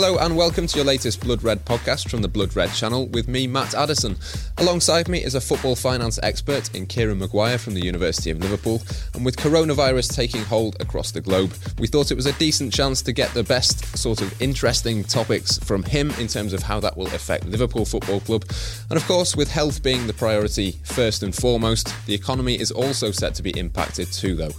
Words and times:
Hello 0.00 0.16
and 0.18 0.36
welcome 0.36 0.68
to 0.68 0.76
your 0.76 0.84
latest 0.84 1.20
Blood 1.22 1.42
Red 1.42 1.64
podcast 1.64 2.08
from 2.08 2.22
the 2.22 2.28
Blood 2.28 2.54
Red 2.54 2.72
channel 2.72 3.08
with 3.08 3.26
me, 3.26 3.48
Matt 3.48 3.74
Addison. 3.74 4.14
Alongside 4.58 5.08
me 5.08 5.24
is 5.24 5.34
a 5.34 5.40
football 5.40 5.74
finance 5.74 6.20
expert 6.22 6.72
in 6.72 6.86
Kieran 6.86 7.18
Maguire 7.18 7.58
from 7.58 7.74
the 7.74 7.84
University 7.84 8.30
of 8.30 8.38
Liverpool. 8.38 8.80
And 9.14 9.24
with 9.24 9.36
coronavirus 9.36 10.14
taking 10.14 10.44
hold 10.44 10.80
across 10.80 11.10
the 11.10 11.20
globe, 11.20 11.52
we 11.80 11.88
thought 11.88 12.12
it 12.12 12.14
was 12.14 12.26
a 12.26 12.32
decent 12.34 12.72
chance 12.72 13.02
to 13.02 13.12
get 13.12 13.34
the 13.34 13.42
best 13.42 13.98
sort 13.98 14.22
of 14.22 14.40
interesting 14.40 15.02
topics 15.02 15.58
from 15.58 15.82
him 15.82 16.12
in 16.12 16.28
terms 16.28 16.52
of 16.52 16.62
how 16.62 16.78
that 16.78 16.96
will 16.96 17.08
affect 17.08 17.46
Liverpool 17.46 17.84
Football 17.84 18.20
Club. 18.20 18.44
And 18.90 18.96
of 18.96 19.04
course, 19.08 19.34
with 19.34 19.50
health 19.50 19.82
being 19.82 20.06
the 20.06 20.12
priority 20.12 20.78
first 20.84 21.24
and 21.24 21.34
foremost, 21.34 21.92
the 22.06 22.14
economy 22.14 22.56
is 22.60 22.70
also 22.70 23.10
set 23.10 23.34
to 23.34 23.42
be 23.42 23.50
impacted 23.58 24.12
too, 24.12 24.36
though. 24.36 24.52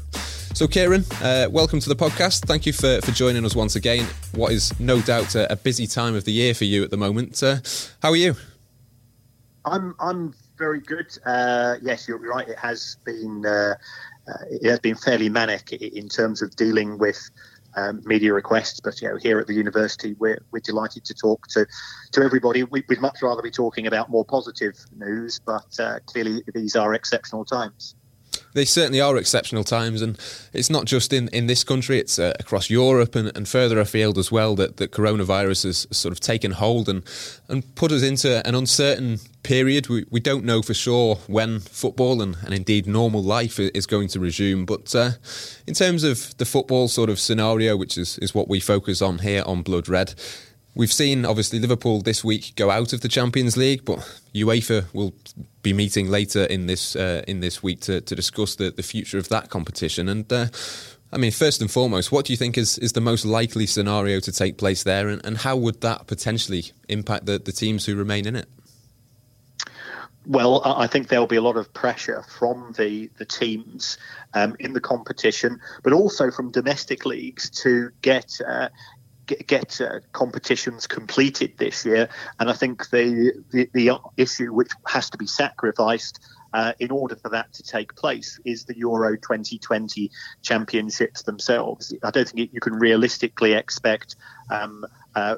So, 0.59 0.67
Kieran, 0.67 1.05
uh, 1.21 1.47
welcome 1.49 1.79
to 1.79 1.87
the 1.87 1.95
podcast. 1.95 2.45
Thank 2.45 2.65
you 2.65 2.73
for, 2.73 2.99
for 2.99 3.11
joining 3.13 3.45
us 3.45 3.55
once 3.55 3.77
again. 3.77 4.05
What 4.35 4.51
is 4.51 4.77
no 4.77 4.99
doubt 4.99 5.33
a, 5.33 5.53
a 5.53 5.55
busy 5.55 5.87
time 5.87 6.15
of 6.15 6.25
the 6.25 6.33
year 6.33 6.53
for 6.53 6.65
you 6.65 6.83
at 6.83 6.91
the 6.91 6.97
moment. 6.97 7.41
Uh, 7.41 7.59
how 8.01 8.09
are 8.09 8.17
you? 8.17 8.35
I'm 9.63 9.95
I'm 10.01 10.33
very 10.57 10.81
good. 10.81 11.17
Uh, 11.25 11.75
yes, 11.81 12.09
you're 12.09 12.17
right. 12.17 12.45
It 12.45 12.59
has 12.59 12.97
been 13.05 13.45
uh, 13.45 13.75
uh, 14.27 14.33
it 14.51 14.69
has 14.69 14.81
been 14.81 14.95
fairly 14.95 15.29
manic 15.29 15.71
in 15.71 16.09
terms 16.09 16.41
of 16.41 16.53
dealing 16.57 16.97
with 16.97 17.29
um, 17.77 18.01
media 18.03 18.33
requests. 18.33 18.81
But 18.81 19.01
you 19.01 19.07
know, 19.07 19.15
here 19.15 19.39
at 19.39 19.47
the 19.47 19.53
university, 19.53 20.17
we're 20.19 20.43
we're 20.51 20.59
delighted 20.59 21.05
to 21.05 21.13
talk 21.13 21.47
to 21.51 21.67
to 22.11 22.21
everybody. 22.21 22.63
We, 22.65 22.83
would 22.89 22.99
much 22.99 23.21
rather 23.21 23.41
be 23.41 23.49
talking 23.49 23.87
about 23.87 24.09
more 24.09 24.25
positive 24.25 24.75
news, 24.97 25.39
but 25.39 25.79
uh, 25.79 25.99
clearly 26.05 26.43
these 26.53 26.75
are 26.75 26.93
exceptional 26.95 27.45
times 27.45 27.95
they 28.59 28.65
certainly 28.65 28.99
are 28.99 29.15
exceptional 29.15 29.63
times, 29.63 30.01
and 30.01 30.19
it's 30.51 30.69
not 30.69 30.83
just 30.83 31.13
in, 31.13 31.29
in 31.29 31.47
this 31.47 31.63
country; 31.63 31.97
it's 31.97 32.19
uh, 32.19 32.33
across 32.39 32.69
Europe 32.69 33.15
and, 33.15 33.31
and 33.37 33.47
further 33.47 33.79
afield 33.79 34.17
as 34.17 34.33
well. 34.33 34.53
That, 34.55 34.75
that 34.77 34.91
coronavirus 34.91 35.63
has 35.63 35.87
sort 35.91 36.11
of 36.11 36.19
taken 36.19 36.51
hold 36.51 36.89
and 36.89 37.03
and 37.47 37.63
put 37.75 37.93
us 37.93 38.03
into 38.03 38.45
an 38.45 38.55
uncertain 38.55 39.19
period. 39.43 39.87
We, 39.87 40.05
we 40.09 40.19
don't 40.19 40.43
know 40.43 40.61
for 40.61 40.73
sure 40.73 41.15
when 41.27 41.61
football 41.61 42.21
and, 42.21 42.35
and 42.43 42.53
indeed 42.53 42.85
normal 42.85 43.23
life 43.23 43.59
is 43.59 43.85
going 43.85 44.09
to 44.09 44.19
resume. 44.19 44.65
But 44.65 44.93
uh, 44.93 45.11
in 45.65 45.73
terms 45.73 46.03
of 46.03 46.37
the 46.37 46.45
football 46.45 46.89
sort 46.89 47.09
of 47.09 47.17
scenario, 47.17 47.77
which 47.77 47.97
is, 47.97 48.17
is 48.19 48.35
what 48.35 48.49
we 48.49 48.59
focus 48.59 49.01
on 49.01 49.19
here 49.19 49.43
on 49.45 49.61
Blood 49.61 49.87
Red, 49.87 50.13
We've 50.79 50.93
seen 50.93 51.25
obviously 51.25 51.59
Liverpool 51.59 51.99
this 51.99 52.23
week 52.23 52.53
go 52.55 52.71
out 52.71 52.93
of 52.93 53.01
the 53.01 53.09
Champions 53.09 53.57
League, 53.57 53.83
but 53.83 53.99
UEFA 54.33 54.85
will 54.93 55.13
be 55.61 55.73
meeting 55.73 56.07
later 56.07 56.45
in 56.45 56.67
this 56.67 56.95
uh, 56.95 57.21
in 57.27 57.41
this 57.41 57.61
week 57.61 57.81
to, 57.81 57.99
to 57.99 58.15
discuss 58.15 58.55
the, 58.55 58.71
the 58.71 58.81
future 58.81 59.17
of 59.17 59.27
that 59.27 59.49
competition. 59.49 60.07
And 60.07 60.31
uh, 60.31 60.45
I 61.11 61.17
mean, 61.17 61.31
first 61.31 61.59
and 61.59 61.69
foremost, 61.69 62.13
what 62.13 62.25
do 62.25 62.31
you 62.31 62.37
think 62.37 62.57
is, 62.57 62.77
is 62.77 62.93
the 62.93 63.01
most 63.01 63.25
likely 63.25 63.65
scenario 63.65 64.21
to 64.21 64.31
take 64.31 64.57
place 64.57 64.83
there, 64.83 65.09
and, 65.09 65.19
and 65.25 65.39
how 65.39 65.57
would 65.57 65.81
that 65.81 66.07
potentially 66.07 66.71
impact 66.87 67.25
the, 67.25 67.39
the 67.39 67.51
teams 67.51 67.85
who 67.85 67.97
remain 67.97 68.25
in 68.25 68.37
it? 68.37 68.47
Well, 70.25 70.61
I 70.63 70.87
think 70.87 71.09
there'll 71.09 71.27
be 71.27 71.37
a 71.37 71.41
lot 71.41 71.57
of 71.57 71.73
pressure 71.73 72.23
from 72.37 72.73
the 72.77 73.09
the 73.17 73.25
teams 73.25 73.97
um, 74.33 74.55
in 74.59 74.71
the 74.71 74.79
competition, 74.79 75.59
but 75.83 75.91
also 75.91 76.31
from 76.31 76.51
domestic 76.51 77.05
leagues 77.05 77.49
to 77.63 77.89
get 78.01 78.39
uh, 78.47 78.69
get, 79.29 79.47
get 79.47 79.81
uh, 79.81 79.99
competitions 80.11 80.87
completed 80.87 81.53
this 81.57 81.85
year. 81.85 82.09
And 82.39 82.49
I 82.49 82.53
think 82.53 82.89
the, 82.89 83.33
the, 83.51 83.69
the 83.73 83.99
issue 84.17 84.53
which 84.53 84.71
has 84.87 85.09
to 85.11 85.17
be 85.17 85.27
sacrificed 85.27 86.19
uh, 86.53 86.73
in 86.79 86.91
order 86.91 87.15
for 87.15 87.29
that 87.29 87.53
to 87.53 87.63
take 87.63 87.95
place 87.95 88.39
is 88.43 88.65
the 88.65 88.77
Euro 88.79 89.15
2020 89.15 90.09
championships 90.41 91.21
themselves. 91.23 91.93
I 92.03 92.11
don't 92.11 92.27
think 92.27 92.51
you 92.51 92.59
can 92.59 92.73
realistically 92.73 93.53
expect 93.53 94.15
um, 94.49 94.85
uh, 95.15 95.35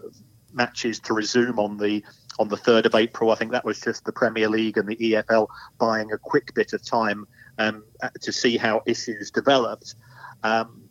matches 0.54 1.00
to 1.02 1.14
resume 1.14 1.60
on 1.60 1.78
the 1.78 2.04
on 2.40 2.48
the 2.48 2.58
3rd 2.58 2.86
of 2.86 2.96
April. 2.96 3.32
I 3.32 3.36
think 3.36 3.52
that 3.52 3.66
was 3.66 3.82
just 3.82 4.06
the 4.06 4.14
Premier 4.14 4.48
League 4.48 4.78
and 4.78 4.88
the 4.88 4.96
EFL 4.96 5.48
buying 5.78 6.14
a 6.14 6.18
quick 6.18 6.54
bit 6.54 6.72
of 6.72 6.84
time 6.84 7.28
um, 7.58 7.84
to 8.22 8.32
see 8.32 8.56
how 8.56 8.82
issues 8.86 9.32
developed. 9.32 9.96
Um, 10.42 10.90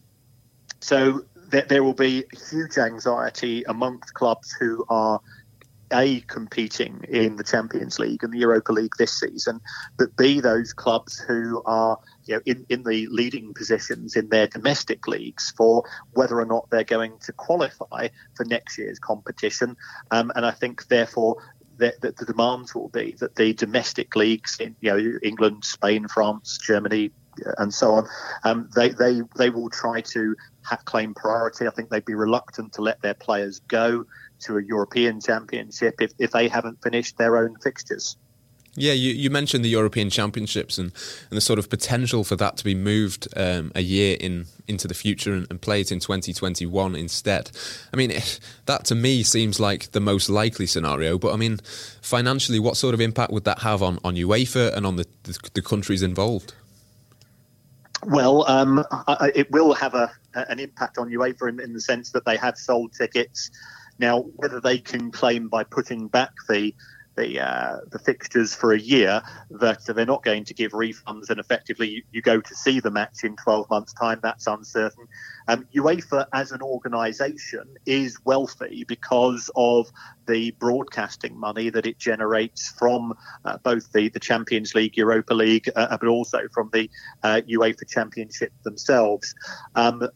so 0.80 1.24
there, 1.50 1.62
there 1.62 1.84
will 1.84 1.94
be 1.94 2.24
huge 2.50 2.78
anxiety 2.78 3.64
amongst 3.64 4.14
clubs 4.14 4.52
who 4.52 4.84
are 4.88 5.20
a 5.92 6.20
competing 6.20 7.04
in 7.08 7.34
the 7.34 7.42
Champions 7.42 7.98
League 7.98 8.22
and 8.22 8.32
the 8.32 8.38
Europa 8.38 8.72
League 8.72 8.94
this 8.96 9.18
season, 9.18 9.60
but 9.98 10.16
b 10.16 10.40
those 10.40 10.72
clubs 10.72 11.18
who 11.18 11.62
are 11.66 11.98
you 12.24 12.36
know 12.36 12.40
in, 12.46 12.64
in 12.68 12.84
the 12.84 13.08
leading 13.08 13.52
positions 13.54 14.14
in 14.14 14.28
their 14.28 14.46
domestic 14.46 15.08
leagues 15.08 15.52
for 15.56 15.82
whether 16.12 16.40
or 16.40 16.46
not 16.46 16.70
they're 16.70 16.84
going 16.84 17.18
to 17.24 17.32
qualify 17.32 18.08
for 18.34 18.44
next 18.44 18.78
year's 18.78 19.00
competition. 19.00 19.76
Um, 20.12 20.30
and 20.36 20.46
I 20.46 20.52
think 20.52 20.86
therefore 20.86 21.42
that, 21.78 22.00
the 22.00 22.12
demands 22.24 22.74
will 22.74 22.88
be 22.88 23.16
that 23.18 23.34
the 23.34 23.52
domestic 23.54 24.14
leagues 24.14 24.58
in 24.60 24.76
you 24.80 24.90
know 24.90 25.18
England, 25.22 25.64
Spain, 25.64 26.06
France, 26.06 26.58
Germany, 26.58 27.10
and 27.58 27.72
so 27.72 27.92
on, 27.92 28.08
um, 28.44 28.68
they 28.74 28.90
they 28.90 29.22
they 29.36 29.50
will 29.50 29.70
try 29.70 30.00
to 30.00 30.36
claim 30.84 31.14
priority. 31.14 31.66
I 31.66 31.70
think 31.70 31.90
they'd 31.90 32.04
be 32.04 32.14
reluctant 32.14 32.72
to 32.74 32.82
let 32.82 33.00
their 33.02 33.14
players 33.14 33.60
go 33.60 34.04
to 34.40 34.56
a 34.56 34.62
European 34.62 35.20
Championship 35.20 35.96
if, 36.00 36.12
if 36.18 36.30
they 36.30 36.48
haven't 36.48 36.82
finished 36.82 37.18
their 37.18 37.36
own 37.36 37.56
fixtures. 37.56 38.16
Yeah, 38.76 38.92
you, 38.92 39.12
you 39.12 39.30
mentioned 39.30 39.64
the 39.64 39.68
European 39.68 40.10
Championships 40.10 40.78
and, 40.78 40.92
and 41.28 41.36
the 41.36 41.40
sort 41.40 41.58
of 41.58 41.68
potential 41.68 42.22
for 42.22 42.36
that 42.36 42.56
to 42.58 42.64
be 42.64 42.74
moved 42.74 43.26
um, 43.36 43.72
a 43.74 43.82
year 43.82 44.16
in 44.20 44.46
into 44.68 44.86
the 44.86 44.94
future 44.94 45.34
and, 45.34 45.46
and 45.50 45.60
play 45.60 45.80
it 45.80 45.90
in 45.90 45.98
2021 45.98 46.94
instead. 46.94 47.50
I 47.92 47.96
mean, 47.96 48.12
that 48.66 48.84
to 48.86 48.94
me 48.94 49.24
seems 49.24 49.58
like 49.58 49.90
the 49.90 50.00
most 50.00 50.30
likely 50.30 50.66
scenario. 50.66 51.18
But 51.18 51.32
I 51.32 51.36
mean, 51.36 51.58
financially, 52.00 52.60
what 52.60 52.76
sort 52.76 52.94
of 52.94 53.00
impact 53.00 53.32
would 53.32 53.44
that 53.44 53.60
have 53.60 53.82
on, 53.82 53.98
on 54.04 54.14
UEFA 54.14 54.74
and 54.76 54.86
on 54.86 54.94
the, 54.94 55.06
the, 55.24 55.36
the 55.54 55.62
countries 55.62 56.02
involved? 56.02 56.54
Well, 58.06 58.48
um, 58.48 58.84
I, 58.90 59.30
it 59.34 59.50
will 59.50 59.74
have 59.74 59.94
a, 59.94 60.10
an 60.34 60.58
impact 60.58 60.98
on 60.98 61.10
UEFA 61.10 61.50
in, 61.50 61.60
in, 61.60 61.72
the 61.72 61.80
sense 61.80 62.12
that 62.12 62.24
they 62.24 62.36
have 62.38 62.56
sold 62.56 62.92
tickets. 62.94 63.50
Now, 63.98 64.24
whether 64.36 64.60
they 64.60 64.78
can 64.78 65.10
claim 65.10 65.48
by 65.48 65.64
putting 65.64 66.08
back 66.08 66.30
the 66.48 66.74
the, 67.16 67.40
uh, 67.40 67.78
the 67.90 67.98
fixtures 67.98 68.54
for 68.54 68.72
a 68.72 68.78
year 68.78 69.22
that 69.50 69.84
they're 69.86 70.06
not 70.06 70.22
going 70.22 70.44
to 70.44 70.54
give 70.54 70.72
refunds 70.72 71.30
and 71.30 71.38
effectively 71.38 71.88
you, 71.88 72.02
you, 72.12 72.22
go 72.22 72.40
to 72.40 72.54
see 72.54 72.80
the 72.80 72.90
match 72.90 73.24
in 73.24 73.36
12 73.36 73.68
months' 73.70 73.92
time, 73.92 74.20
that's 74.22 74.46
uncertain. 74.46 75.06
Um, 75.48 75.66
UEFA 75.74 76.26
as 76.32 76.52
an 76.52 76.62
organisation 76.62 77.76
is 77.86 78.18
wealthy 78.24 78.84
because 78.86 79.50
of 79.56 79.90
the 80.26 80.52
broadcasting 80.52 81.38
money 81.38 81.70
that 81.70 81.86
it 81.86 81.98
generates 81.98 82.68
from 82.70 83.14
uh, 83.44 83.58
both 83.58 83.90
the, 83.92 84.08
the 84.10 84.20
Champions 84.20 84.74
League, 84.74 84.96
Europa 84.96 85.34
League, 85.34 85.68
uh, 85.74 85.96
but 85.96 86.06
also 86.08 86.40
from 86.52 86.70
the 86.72 86.88
uh, 87.22 87.40
UEFA 87.48 87.88
Championship 87.88 88.52
themselves. 88.62 89.34
Um, 89.74 90.08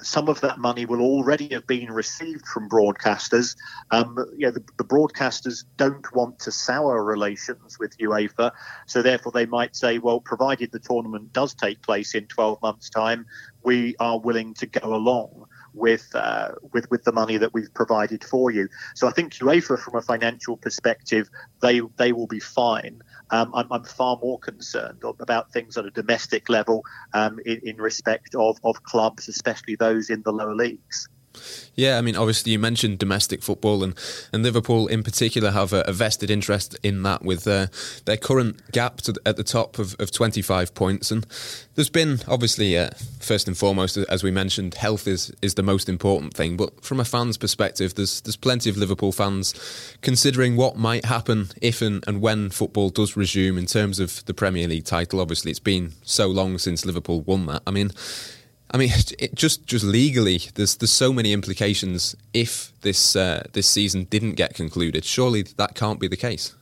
some 0.00 0.28
of 0.28 0.40
that 0.40 0.58
money 0.58 0.86
will 0.86 1.00
already 1.00 1.48
have 1.48 1.66
been 1.66 1.90
received 1.90 2.46
from 2.46 2.68
broadcasters. 2.68 3.56
Um, 3.90 4.14
the, 4.14 4.62
the, 4.76 4.84
broadcasters 4.84 5.64
don't 5.76 6.14
want 6.14 6.38
to 6.40 6.52
sour 6.52 7.04
relations 7.04 7.78
with 7.78 7.96
UEFA, 7.98 8.52
so 8.86 9.02
therefore 9.02 9.32
they 9.32 9.46
might 9.46 9.76
say, 9.76 9.98
well, 9.98 10.20
provided 10.20 10.72
the 10.72 10.78
tournament 10.78 11.32
does 11.32 11.54
take 11.54 11.82
place 11.82 12.14
in 12.14 12.26
12 12.26 12.60
months' 12.62 12.90
time, 12.90 13.26
we 13.62 13.96
are 13.98 14.18
willing 14.18 14.54
to 14.54 14.66
go 14.66 14.94
along 14.94 15.46
with 15.76 16.08
uh, 16.14 16.52
with 16.72 16.90
with 16.90 17.04
the 17.04 17.12
money 17.12 17.36
that 17.36 17.52
we've 17.52 17.72
provided 17.74 18.24
for 18.24 18.50
you. 18.50 18.68
So 18.94 19.06
I 19.06 19.12
think 19.12 19.34
UEFA, 19.34 19.78
from 19.78 19.96
a 19.96 20.02
financial 20.02 20.56
perspective, 20.56 21.28
they 21.60 21.80
they 21.96 22.12
will 22.12 22.26
be 22.26 22.40
fine. 22.40 23.00
Um, 23.30 23.52
I'm, 23.54 23.66
I'm, 23.72 23.84
far 23.84 24.18
more 24.22 24.38
concerned 24.38 25.02
about 25.20 25.52
things 25.52 25.76
at 25.76 25.84
a 25.84 25.90
domestic 25.90 26.48
level 26.48 26.84
um, 27.12 27.38
in, 27.44 27.60
in 27.64 27.76
respect 27.76 28.36
of, 28.36 28.56
of 28.62 28.82
clubs, 28.84 29.28
especially 29.28 29.74
those 29.74 30.10
in 30.10 30.22
the 30.22 30.32
lower 30.32 30.54
leagues. 30.54 31.08
Yeah, 31.74 31.98
I 31.98 32.00
mean, 32.00 32.16
obviously 32.16 32.52
you 32.52 32.58
mentioned 32.58 32.98
domestic 32.98 33.42
football, 33.42 33.84
and, 33.84 33.94
and 34.32 34.42
Liverpool 34.42 34.86
in 34.86 35.02
particular 35.02 35.50
have 35.50 35.72
a, 35.72 35.82
a 35.82 35.92
vested 35.92 36.30
interest 36.30 36.76
in 36.82 37.02
that 37.02 37.22
with 37.22 37.46
uh, 37.46 37.66
their 38.06 38.16
current 38.16 38.72
gap 38.72 38.98
to, 39.02 39.14
at 39.26 39.36
the 39.36 39.44
top 39.44 39.78
of, 39.78 39.94
of 39.98 40.10
25 40.10 40.74
points. 40.74 41.10
And 41.10 41.26
there's 41.74 41.90
been 41.90 42.20
obviously, 42.26 42.78
uh, 42.78 42.90
first 43.20 43.46
and 43.46 43.56
foremost, 43.56 43.96
as 43.98 44.22
we 44.22 44.30
mentioned, 44.30 44.74
health 44.74 45.06
is 45.06 45.32
is 45.42 45.54
the 45.54 45.62
most 45.62 45.88
important 45.88 46.32
thing. 46.34 46.56
But 46.56 46.82
from 46.82 46.98
a 46.98 47.04
fan's 47.04 47.36
perspective, 47.36 47.94
there's 47.94 48.22
there's 48.22 48.36
plenty 48.36 48.70
of 48.70 48.76
Liverpool 48.76 49.12
fans 49.12 49.52
considering 50.00 50.56
what 50.56 50.76
might 50.76 51.04
happen 51.04 51.48
if 51.60 51.82
and, 51.82 52.02
and 52.06 52.22
when 52.22 52.50
football 52.50 52.88
does 52.88 53.16
resume 53.16 53.58
in 53.58 53.66
terms 53.66 54.00
of 54.00 54.24
the 54.24 54.34
Premier 54.34 54.66
League 54.66 54.86
title. 54.86 55.20
Obviously, 55.20 55.50
it's 55.50 55.60
been 55.60 55.92
so 56.02 56.26
long 56.28 56.56
since 56.56 56.86
Liverpool 56.86 57.20
won 57.20 57.46
that. 57.46 57.62
I 57.66 57.70
mean 57.70 57.92
I 58.70 58.78
mean, 58.78 58.90
it 59.18 59.34
just 59.34 59.66
just 59.66 59.84
legally, 59.84 60.40
there's 60.54 60.76
there's 60.76 60.92
so 60.92 61.12
many 61.12 61.32
implications 61.32 62.16
if 62.32 62.72
this 62.80 63.16
uh, 63.16 63.46
this 63.52 63.66
season 63.66 64.04
didn't 64.04 64.34
get 64.34 64.54
concluded. 64.54 65.04
Surely 65.04 65.42
that 65.42 65.74
can't 65.74 66.00
be 66.00 66.08
the 66.08 66.16
case. 66.16 66.54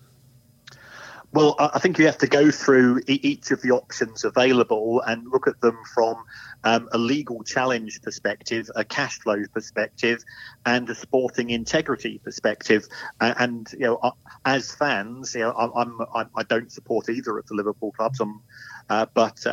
Well, 1.35 1.57
I 1.59 1.81
think 1.81 1.99
you 1.99 2.07
have 2.07 2.19
to 2.19 2.29
go 2.29 2.53
through 2.53 3.01
each 3.09 3.51
of 3.51 3.61
the 3.61 3.73
options 3.73 4.23
available 4.23 5.01
and 5.01 5.27
look 5.33 5.49
at 5.49 5.61
them 5.61 5.77
from 5.93 6.25
um, 6.63 6.89
a 6.93 6.99
legal 6.99 7.43
challenge 7.43 8.01
perspective, 8.03 8.71
a 8.77 8.85
cash 8.85 9.19
flow 9.19 9.43
perspective, 9.53 10.23
and 10.65 10.89
a 10.89 10.95
sporting 10.95 11.51
integrity 11.51 12.21
perspective. 12.23 12.87
Uh, 13.21 13.35
and 13.37 13.67
you 13.73 13.81
know, 13.81 14.13
as 14.45 14.73
fans, 14.77 15.35
you 15.35 15.41
know, 15.41 15.51
I'm, 15.75 16.01
I'm 16.15 16.31
I 16.37 16.45
don't 16.45 16.71
support 16.71 17.09
either 17.09 17.37
of 17.37 17.49
the 17.49 17.55
Liverpool 17.55 17.91
clubs, 17.91 18.21
um, 18.21 18.41
uh, 18.89 19.07
but. 19.13 19.45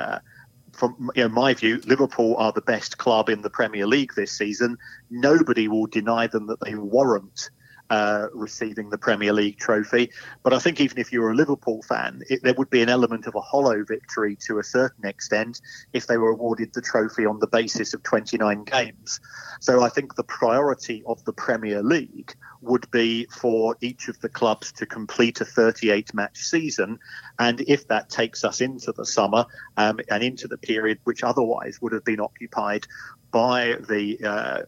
From 0.73 1.11
you 1.15 1.23
know, 1.23 1.29
my 1.29 1.53
view, 1.53 1.81
Liverpool 1.85 2.35
are 2.37 2.51
the 2.51 2.61
best 2.61 2.97
club 2.97 3.29
in 3.29 3.41
the 3.41 3.49
Premier 3.49 3.85
League 3.85 4.13
this 4.15 4.31
season. 4.31 4.77
Nobody 5.09 5.67
will 5.67 5.87
deny 5.87 6.27
them 6.27 6.47
that 6.47 6.59
they 6.61 6.75
warrant 6.75 7.49
uh, 7.91 8.27
receiving 8.33 8.89
the 8.89 8.97
Premier 8.97 9.33
League 9.33 9.57
trophy. 9.57 10.11
But 10.43 10.53
I 10.53 10.59
think 10.59 10.79
even 10.79 10.97
if 10.97 11.11
you 11.11 11.21
were 11.21 11.31
a 11.31 11.35
Liverpool 11.35 11.81
fan, 11.83 12.21
it, 12.29 12.41
there 12.41 12.53
would 12.53 12.69
be 12.69 12.81
an 12.81 12.87
element 12.87 13.27
of 13.27 13.35
a 13.35 13.41
hollow 13.41 13.83
victory 13.83 14.37
to 14.47 14.59
a 14.59 14.63
certain 14.63 15.05
extent 15.05 15.59
if 15.91 16.07
they 16.07 16.17
were 16.17 16.31
awarded 16.31 16.73
the 16.73 16.81
trophy 16.81 17.25
on 17.25 17.39
the 17.39 17.47
basis 17.47 17.93
of 17.93 18.01
29 18.01 18.63
games. 18.63 19.19
So 19.59 19.83
I 19.83 19.89
think 19.89 20.15
the 20.15 20.23
priority 20.23 21.03
of 21.05 21.21
the 21.25 21.33
Premier 21.33 21.83
League 21.83 22.33
would 22.61 22.89
be 22.91 23.25
for 23.25 23.75
each 23.81 24.07
of 24.07 24.17
the 24.21 24.29
clubs 24.29 24.71
to 24.73 24.85
complete 24.85 25.41
a 25.41 25.45
38 25.45 26.13
match 26.13 26.37
season. 26.37 26.97
And 27.39 27.59
if 27.59 27.89
that 27.89 28.09
takes 28.09 28.45
us 28.45 28.61
into 28.61 28.93
the 28.93 29.05
summer 29.05 29.45
um, 29.75 29.99
and 30.09 30.23
into 30.23 30.47
the 30.47 30.57
period 30.57 30.99
which 31.03 31.25
otherwise 31.25 31.81
would 31.81 31.91
have 31.91 32.05
been 32.05 32.21
occupied 32.21 32.87
by 33.31 33.77
the 33.89 34.17
uh, 34.23 34.61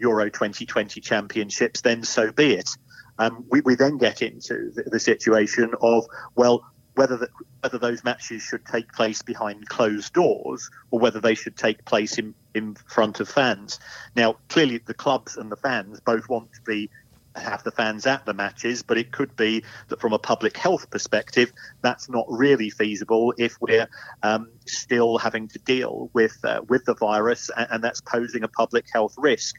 Euro 0.00 0.24
2020 0.24 1.00
championships, 1.00 1.82
then 1.82 2.02
so 2.02 2.32
be 2.32 2.54
it. 2.54 2.70
Um, 3.18 3.44
we, 3.50 3.60
we, 3.60 3.74
then 3.74 3.98
get 3.98 4.22
into 4.22 4.70
the, 4.74 4.84
the 4.86 5.00
situation 5.00 5.74
of, 5.82 6.06
well, 6.34 6.64
whether, 6.94 7.18
the, 7.18 7.28
whether 7.60 7.78
those 7.78 8.02
matches 8.02 8.42
should 8.42 8.64
take 8.64 8.92
place 8.92 9.22
behind 9.22 9.68
closed 9.68 10.12
doors 10.12 10.70
or 10.90 11.00
whether 11.00 11.20
they 11.20 11.34
should 11.34 11.56
take 11.56 11.84
place 11.84 12.18
in, 12.18 12.34
in 12.54 12.74
front 12.74 13.20
of 13.20 13.28
fans. 13.28 13.78
Now, 14.16 14.36
clearly, 14.48 14.78
the 14.78 14.94
clubs 14.94 15.36
and 15.36 15.52
the 15.52 15.56
fans 15.56 16.00
both 16.00 16.28
want 16.28 16.52
to 16.54 16.62
be 16.62 16.90
have 17.36 17.62
the 17.62 17.70
fans 17.70 18.06
at 18.06 18.26
the 18.26 18.34
matches, 18.34 18.82
but 18.82 18.98
it 18.98 19.12
could 19.12 19.36
be 19.36 19.62
that 19.88 20.00
from 20.00 20.12
a 20.12 20.18
public 20.18 20.56
health 20.56 20.90
perspective, 20.90 21.52
that's 21.80 22.08
not 22.08 22.26
really 22.28 22.70
feasible 22.70 23.32
if 23.38 23.56
we're 23.60 23.88
um, 24.22 24.50
still 24.66 25.18
having 25.18 25.48
to 25.48 25.58
deal 25.60 26.10
with 26.12 26.36
uh, 26.44 26.60
with 26.68 26.84
the 26.84 26.94
virus, 26.94 27.50
and, 27.56 27.68
and, 27.70 27.84
that's 27.84 28.00
posing 28.00 28.42
a 28.42 28.48
public 28.48 28.86
health 28.92 29.14
risk 29.16 29.56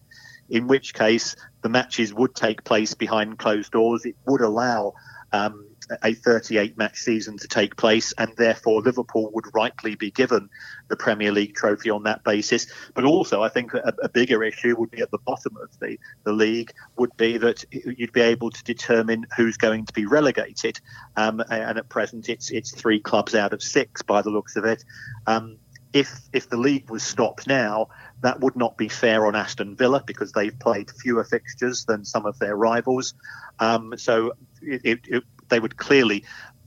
in 0.52 0.68
which 0.68 0.94
case 0.94 1.36
the 1.62 1.70
matches 1.70 2.14
would 2.14 2.36
take 2.36 2.64
place 2.64 2.94
behind 2.94 3.40
closed 3.40 3.72
doors. 3.72 4.06
It 4.06 4.16
would 4.26 4.42
allow 4.42 4.94
um, 5.32 5.66
a 6.04 6.14
38 6.14 6.78
match 6.78 6.98
season 6.98 7.38
to 7.38 7.48
take 7.48 7.76
place, 7.76 8.14
and 8.18 8.34
therefore 8.38 8.82
Liverpool 8.82 9.32
would 9.34 9.46
rightly 9.54 9.96
be 9.96 10.12
given 10.12 10.50
the 10.90 10.96
Premier 10.96 11.32
League 11.32 11.56
trophy 11.56 11.90
on 11.90 12.04
that 12.04 12.24
basis. 12.24 12.68
But 12.94 13.06
also, 13.06 13.42
I 13.42 13.50
think 13.50 13.74
a, 13.74 13.94
a, 14.04 14.10
bigger 14.10 14.44
issue 14.44 14.76
would 14.78 14.92
be 14.92 15.02
at 15.02 15.12
the 15.12 15.18
bottom 15.20 15.58
of 15.62 15.70
the, 15.80 15.98
the 16.24 16.34
league 16.34 16.72
would 16.98 17.16
be 17.18 17.38
that 17.38 17.64
you'd 17.72 18.14
be 18.14 18.22
able 18.22 18.52
to 18.52 18.64
determine 18.64 19.26
who's 19.36 19.58
going 19.58 19.86
to 19.86 19.94
be 19.94 20.06
relegated. 20.06 20.80
Um, 21.16 21.42
and 21.50 21.78
at 21.78 21.90
present, 21.90 22.30
it's 22.30 22.52
it's 22.52 22.72
three 22.72 23.00
clubs 23.00 23.36
out 23.36 23.54
of 23.54 23.64
six 23.64 24.02
by 24.02 24.22
the 24.22 24.30
looks 24.30 24.56
of 24.56 24.66
it. 24.66 24.84
Um, 25.28 25.58
if 25.94 26.22
if 26.32 26.50
the 26.50 26.58
league 26.58 26.90
was 26.90 27.04
stopped 27.04 27.48
now, 27.48 27.90
that 28.22 28.40
would 28.40 28.56
not 28.56 28.78
be 28.78 28.88
fair 28.88 29.26
on 29.26 29.36
Aston 29.36 29.76
Villa 29.76 30.04
because 30.06 30.32
they've 30.32 30.58
played 30.58 30.92
fewer 30.92 31.24
fixtures 31.24 31.86
than 31.86 32.06
some 32.06 32.26
of 32.26 32.38
their 32.40 32.56
rivals. 32.56 33.14
Um, 33.60 33.94
so 33.98 34.34
it, 34.62 34.82
it, 34.84 35.00
it, 35.08 35.24
they 35.50 35.60
would 35.60 35.78
clearly 35.78 36.24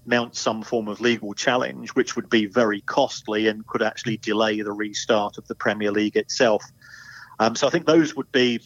mount 0.07 0.37
some 0.37 0.63
form 0.63 0.89
of 0.89 1.01
legal 1.01 1.33
challenge, 1.33 1.91
which 1.95 2.17
would 2.17 2.29
be 2.29 2.47
very 2.47 2.81
costly 2.81 3.49
and 3.49 3.67
could 3.67 3.83
actually 3.83 4.17
delay 4.19 4.61
the 4.61 4.73
restart 4.73 5.39
of 5.39 5.47
the 5.49 5.55
Premier 5.55 5.91
League 5.91 6.17
itself. 6.17 6.63
Um, 7.39 7.57
so 7.57 7.67
I 7.67 7.71
think 7.71 7.87
those 7.87 8.15
would 8.15 8.31
be 8.31 8.61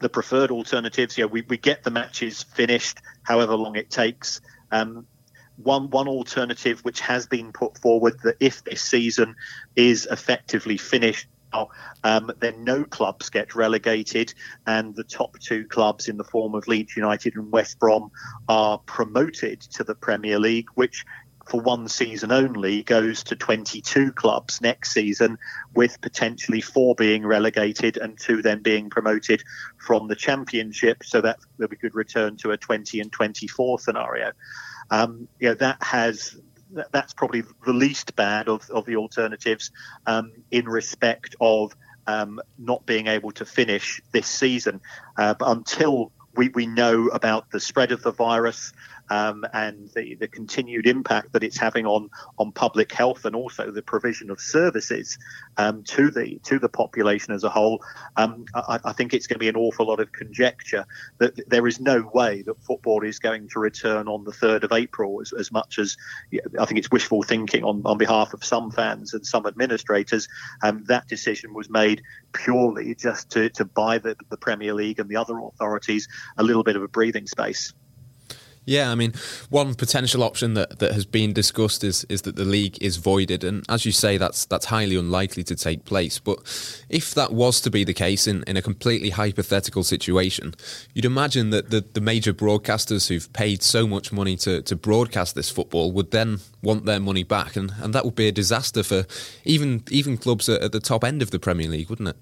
the 0.00 0.08
preferred 0.08 0.50
alternatives. 0.50 1.18
Yeah, 1.18 1.26
we, 1.26 1.42
we 1.42 1.56
get 1.56 1.82
the 1.82 1.90
matches 1.90 2.42
finished, 2.42 2.98
however 3.22 3.56
long 3.56 3.76
it 3.76 3.90
takes. 3.90 4.40
Um, 4.70 5.06
one 5.56 5.88
one 5.90 6.08
alternative 6.08 6.80
which 6.80 7.00
has 7.00 7.26
been 7.26 7.52
put 7.52 7.78
forward 7.78 8.18
that 8.24 8.36
if 8.40 8.64
this 8.64 8.82
season 8.82 9.36
is 9.76 10.06
effectively 10.10 10.76
finished 10.76 11.28
um, 12.02 12.30
then 12.40 12.64
no 12.64 12.84
clubs 12.84 13.30
get 13.30 13.54
relegated, 13.54 14.34
and 14.66 14.94
the 14.94 15.04
top 15.04 15.38
two 15.38 15.66
clubs 15.66 16.08
in 16.08 16.16
the 16.16 16.24
form 16.24 16.54
of 16.54 16.68
Leeds 16.68 16.96
United 16.96 17.36
and 17.36 17.50
West 17.50 17.78
Brom 17.78 18.10
are 18.48 18.78
promoted 18.78 19.60
to 19.60 19.84
the 19.84 19.94
Premier 19.94 20.38
League, 20.38 20.68
which 20.74 21.04
for 21.46 21.60
one 21.60 21.88
season 21.88 22.32
only 22.32 22.82
goes 22.82 23.22
to 23.24 23.36
22 23.36 24.12
clubs 24.12 24.60
next 24.60 24.92
season, 24.92 25.38
with 25.74 26.00
potentially 26.00 26.60
four 26.60 26.94
being 26.94 27.26
relegated 27.26 27.96
and 27.98 28.18
two 28.18 28.42
then 28.42 28.62
being 28.62 28.88
promoted 28.88 29.42
from 29.78 30.08
the 30.08 30.16
Championship, 30.16 31.04
so 31.04 31.20
that, 31.20 31.38
we 31.58 31.76
could 31.76 31.94
return 31.94 32.36
to 32.38 32.50
a 32.50 32.56
20 32.56 33.00
and 33.00 33.12
24 33.12 33.78
scenario. 33.78 34.32
Um, 34.90 35.28
you 35.38 35.48
know, 35.48 35.54
that 35.54 35.82
has 35.82 36.36
that's 36.92 37.12
probably 37.12 37.42
the 37.64 37.72
least 37.72 38.16
bad 38.16 38.48
of, 38.48 38.68
of 38.70 38.86
the 38.86 38.96
alternatives 38.96 39.70
um, 40.06 40.32
in 40.50 40.66
respect 40.66 41.36
of 41.40 41.74
um, 42.06 42.40
not 42.58 42.84
being 42.86 43.06
able 43.06 43.32
to 43.32 43.44
finish 43.44 44.02
this 44.12 44.26
season. 44.26 44.80
Uh, 45.16 45.34
but 45.34 45.50
until 45.50 46.12
we, 46.36 46.48
we 46.48 46.66
know 46.66 47.08
about 47.08 47.50
the 47.50 47.60
spread 47.60 47.92
of 47.92 48.02
the 48.02 48.12
virus, 48.12 48.72
um, 49.10 49.44
and 49.52 49.90
the, 49.94 50.14
the 50.16 50.28
continued 50.28 50.86
impact 50.86 51.32
that 51.32 51.44
it's 51.44 51.58
having 51.58 51.86
on 51.86 52.10
on 52.38 52.52
public 52.52 52.92
health 52.92 53.24
and 53.24 53.36
also 53.36 53.70
the 53.70 53.82
provision 53.82 54.30
of 54.30 54.40
services 54.40 55.18
um, 55.56 55.82
to 55.84 56.10
the 56.10 56.38
to 56.44 56.58
the 56.58 56.68
population 56.68 57.34
as 57.34 57.44
a 57.44 57.50
whole. 57.50 57.82
Um, 58.16 58.44
I, 58.54 58.80
I, 58.84 58.92
think 58.92 59.12
it's 59.12 59.26
going 59.26 59.36
to 59.36 59.40
be 59.40 59.48
an 59.48 59.56
awful 59.56 59.86
lot 59.86 60.00
of 60.00 60.12
conjecture 60.12 60.86
that 61.18 61.48
there 61.48 61.66
is 61.66 61.80
no 61.80 62.10
way 62.14 62.42
that 62.42 62.62
football 62.62 63.04
is 63.04 63.18
going 63.18 63.48
to 63.50 63.60
return 63.60 64.08
on 64.08 64.24
the 64.24 64.32
third 64.32 64.64
of 64.64 64.72
April 64.72 65.20
as, 65.20 65.32
as 65.32 65.52
much 65.52 65.78
as 65.78 65.96
I 66.58 66.64
think 66.64 66.78
it's 66.78 66.90
wishful 66.90 67.22
thinking 67.22 67.64
on, 67.64 67.82
on 67.84 67.98
behalf 67.98 68.34
of 68.34 68.44
some 68.44 68.70
fans 68.70 69.14
and 69.14 69.26
some 69.26 69.46
administrators. 69.46 70.28
Um, 70.62 70.84
that 70.84 71.08
decision 71.08 71.54
was 71.54 71.68
made 71.68 72.02
purely 72.32 72.94
just 72.94 73.30
to, 73.30 73.48
to 73.50 73.64
buy 73.64 73.98
the, 73.98 74.16
the 74.30 74.36
Premier 74.36 74.74
League 74.74 74.98
and 74.98 75.08
the 75.08 75.16
other 75.16 75.38
authorities 75.38 76.08
a 76.36 76.42
little 76.42 76.62
bit 76.62 76.76
of 76.76 76.82
a 76.82 76.88
breathing 76.88 77.26
space. 77.26 77.72
Yeah, 78.66 78.90
I 78.90 78.94
mean, 78.94 79.12
one 79.50 79.74
potential 79.74 80.22
option 80.22 80.54
that, 80.54 80.78
that 80.78 80.92
has 80.92 81.04
been 81.04 81.32
discussed 81.34 81.84
is 81.84 82.04
is 82.08 82.22
that 82.22 82.36
the 82.36 82.46
league 82.46 82.82
is 82.82 82.96
voided, 82.96 83.44
and 83.44 83.64
as 83.68 83.84
you 83.84 83.92
say, 83.92 84.16
that's 84.16 84.46
that's 84.46 84.66
highly 84.66 84.96
unlikely 84.96 85.44
to 85.44 85.54
take 85.54 85.84
place. 85.84 86.18
But 86.18 86.38
if 86.88 87.14
that 87.14 87.32
was 87.32 87.60
to 87.62 87.70
be 87.70 87.84
the 87.84 87.92
case 87.92 88.26
in, 88.26 88.42
in 88.46 88.56
a 88.56 88.62
completely 88.62 89.10
hypothetical 89.10 89.84
situation, 89.84 90.54
you'd 90.94 91.04
imagine 91.04 91.50
that 91.50 91.70
the, 91.70 91.84
the 91.92 92.00
major 92.00 92.32
broadcasters 92.32 93.08
who've 93.08 93.30
paid 93.34 93.62
so 93.62 93.86
much 93.86 94.12
money 94.12 94.36
to, 94.36 94.62
to 94.62 94.76
broadcast 94.76 95.34
this 95.34 95.50
football 95.50 95.92
would 95.92 96.10
then 96.10 96.38
want 96.62 96.86
their 96.86 97.00
money 97.00 97.22
back, 97.22 97.56
and, 97.56 97.72
and 97.82 97.94
that 97.94 98.04
would 98.04 98.14
be 98.14 98.28
a 98.28 98.32
disaster 98.32 98.82
for 98.82 99.04
even 99.44 99.82
even 99.90 100.16
clubs 100.16 100.48
at, 100.48 100.62
at 100.62 100.72
the 100.72 100.80
top 100.80 101.04
end 101.04 101.20
of 101.20 101.30
the 101.30 101.38
Premier 101.38 101.68
League, 101.68 101.90
wouldn't 101.90 102.08
it? 102.08 102.16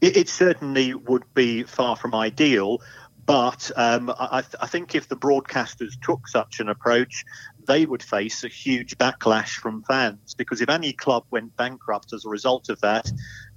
It, 0.00 0.16
it 0.16 0.28
certainly 0.28 0.94
would 0.94 1.24
be 1.34 1.64
far 1.64 1.96
from 1.96 2.14
ideal. 2.14 2.80
But 3.26 3.72
um, 3.74 4.10
I, 4.10 4.44
I, 4.60 4.66
think 4.68 4.94
if 4.94 5.08
the 5.08 5.16
broadcasters 5.16 6.00
took 6.00 6.28
such 6.28 6.60
an 6.60 6.68
approach, 6.68 7.24
they 7.66 7.84
would 7.84 8.02
face 8.02 8.44
a 8.44 8.48
huge 8.48 8.96
backlash 8.98 9.48
from 9.48 9.82
fans. 9.82 10.34
Because 10.34 10.60
if 10.60 10.68
any 10.68 10.92
club 10.92 11.24
went 11.32 11.56
bankrupt 11.56 12.12
as 12.12 12.24
a 12.24 12.28
result 12.28 12.68
of 12.68 12.80
that, 12.82 13.10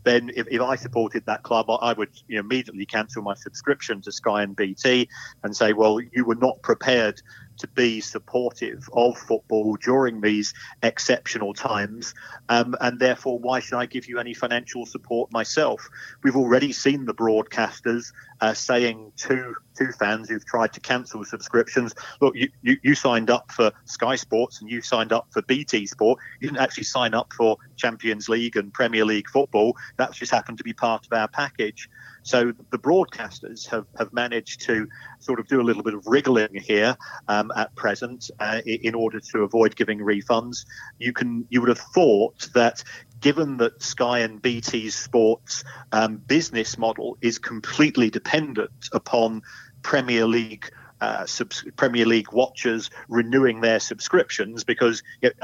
then 0.04 0.32
if, 0.36 0.48
if 0.50 0.60
I 0.60 0.76
supported 0.76 1.26
that 1.28 1.44
club, 1.44 1.68
I 1.70 1.94
would 1.94 2.10
you 2.28 2.38
know, 2.38 2.40
immediately 2.40 2.88
cancel 2.88 3.22
my 3.22 3.36
subscription 3.36 4.02
to 4.02 4.12
Sky 4.12 4.42
and 4.42 4.56
BT 4.56 5.08
and 5.44 5.56
say, 5.56 5.74
well, 5.74 6.00
you 6.00 6.26
were 6.26 6.36
not 6.36 6.62
prepared 6.64 7.22
to 7.60 7.68
be 7.68 8.02
supportive 8.02 8.90
of 8.94 9.18
football 9.18 9.78
during 9.78 10.22
these 10.22 10.54
exceptional 10.84 11.54
times. 11.54 12.14
Um, 12.50 12.76
and 12.82 13.00
therefore, 13.00 13.40
why 13.40 13.60
should 13.60 13.78
I 13.78 13.86
give 13.86 14.08
you 14.08 14.20
any 14.20 14.34
financial 14.34 14.86
support 14.86 15.32
myself? 15.32 15.88
We've 16.24 16.36
already 16.36 16.74
seen 16.74 17.06
the 17.06 17.14
broadcasters 17.14 18.12
uh, 18.42 18.54
saying 18.54 19.14
to 19.18 19.56
to 19.80 19.92
fans 19.94 20.30
who've 20.30 20.46
tried 20.46 20.74
to 20.74 20.80
cancel 20.80 21.24
subscriptions, 21.24 21.96
look, 22.22 22.36
you, 22.36 22.50
you, 22.62 22.78
you 22.84 22.96
signed 22.96 23.30
up 23.30 23.52
for 23.52 23.72
Sky 23.86 24.16
Sports 24.16 24.62
and 24.62 24.70
you 24.70 24.82
signed 24.82 25.12
up 25.12 25.28
for 25.32 25.42
BT 25.42 25.88
Sport. 25.88 26.20
You 26.40 26.50
didn't 26.50 26.62
actually 26.62 26.84
sign 26.84 27.14
up 27.14 27.34
for 27.34 27.58
Champions 27.76 28.30
League 28.30 28.56
and 28.56 28.74
Premier 28.74 29.06
League 29.06 29.30
football. 29.30 29.76
That's 29.98 30.18
just 30.18 30.32
happened 30.32 30.58
to 30.60 30.64
be 30.64 30.74
part 30.74 31.06
of 31.06 31.18
our 31.18 31.28
package. 31.28 31.90
So 32.24 32.54
the 32.70 32.78
broadcasters 32.78 33.68
have, 33.70 33.86
have 33.98 34.14
managed 34.14 34.62
to 34.62 34.88
sort 35.20 35.40
of 35.40 35.48
do 35.48 35.62
a 35.62 35.64
little 35.64 35.84
bit 35.84 35.94
of 35.94 36.06
wriggling 36.06 36.54
here 36.54 36.96
um, 37.28 37.52
at 37.56 37.74
present 37.76 38.30
uh, 38.40 38.62
in 38.66 38.94
order 38.94 39.20
to 39.20 39.40
avoid 39.40 39.76
giving 39.76 40.00
refunds. 40.00 40.66
You 40.98 41.14
can 41.14 41.46
you 41.50 41.62
would 41.62 41.70
have 41.70 41.80
thought 41.80 42.50
that 42.54 42.84
given 43.20 43.58
that 43.58 43.82
Sky 43.82 44.20
and 44.20 44.42
BT 44.42 44.90
Sports 44.90 45.64
um, 45.92 46.18
business 46.18 46.78
model 46.78 47.18
is 47.22 47.38
completely 47.38 48.10
dependent 48.10 48.90
upon 48.94 49.42
Premier 49.82 50.26
League 50.26 50.72
uh, 51.02 51.26
subs- 51.26 51.66
Premier 51.78 52.06
League 52.06 52.32
watchers 52.32 52.90
renewing 53.08 53.62
their 53.62 53.80
subscriptions 53.80 54.64
because 54.64 55.02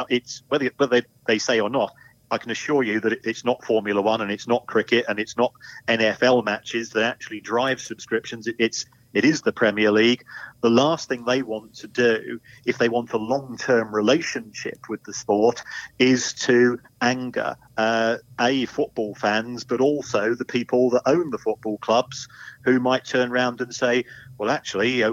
it's 0.10 0.44
whether, 0.50 0.70
whether 0.78 1.02
they, 1.02 1.08
they 1.28 1.40
say 1.40 1.60
or 1.60 1.70
not. 1.70 1.94
I 2.32 2.38
can 2.40 2.52
assure 2.52 2.84
you 2.84 3.00
that 3.02 3.20
it's 3.24 3.46
not 3.46 3.64
Formula 3.64 4.02
One 4.02 4.20
and 4.20 4.32
it's 4.32 4.48
not 4.48 4.66
cricket 4.66 5.06
and 5.08 5.20
it's 5.20 5.38
not 5.38 5.54
NFL 5.88 6.44
matches 6.44 6.90
that 6.92 7.04
actually 7.04 7.40
drive 7.40 7.80
subscriptions. 7.80 8.48
It's 8.58 8.86
it 9.16 9.26
is 9.26 9.42
the 9.42 9.54
Premier 9.54 9.92
League. 9.92 10.26
The 10.62 10.70
last 10.70 11.08
thing 11.08 11.24
they 11.24 11.42
want 11.42 11.74
to 11.76 11.88
do, 11.88 12.40
if 12.66 12.78
they 12.78 12.90
want 12.90 13.14
a 13.14 13.18
long 13.18 13.58
term 13.58 13.96
relationship 13.96 14.78
with 14.90 15.04
the 15.06 15.14
sport, 15.14 15.64
is 15.98 16.34
to 16.34 16.80
anger 17.02 17.56
uh, 17.78 18.18
A, 18.40 18.66
football 18.66 19.16
fans, 19.16 19.64
but 19.64 19.80
also 19.80 20.36
the 20.36 20.46
people 20.46 20.90
that 20.92 21.04
own 21.06 21.30
the 21.32 21.38
football 21.38 21.78
clubs 21.78 22.28
who 22.66 22.80
might 22.80 23.06
turn 23.06 23.32
around 23.32 23.62
and 23.62 23.74
say, 23.74 24.04
well, 24.38 24.50
actually, 24.50 25.04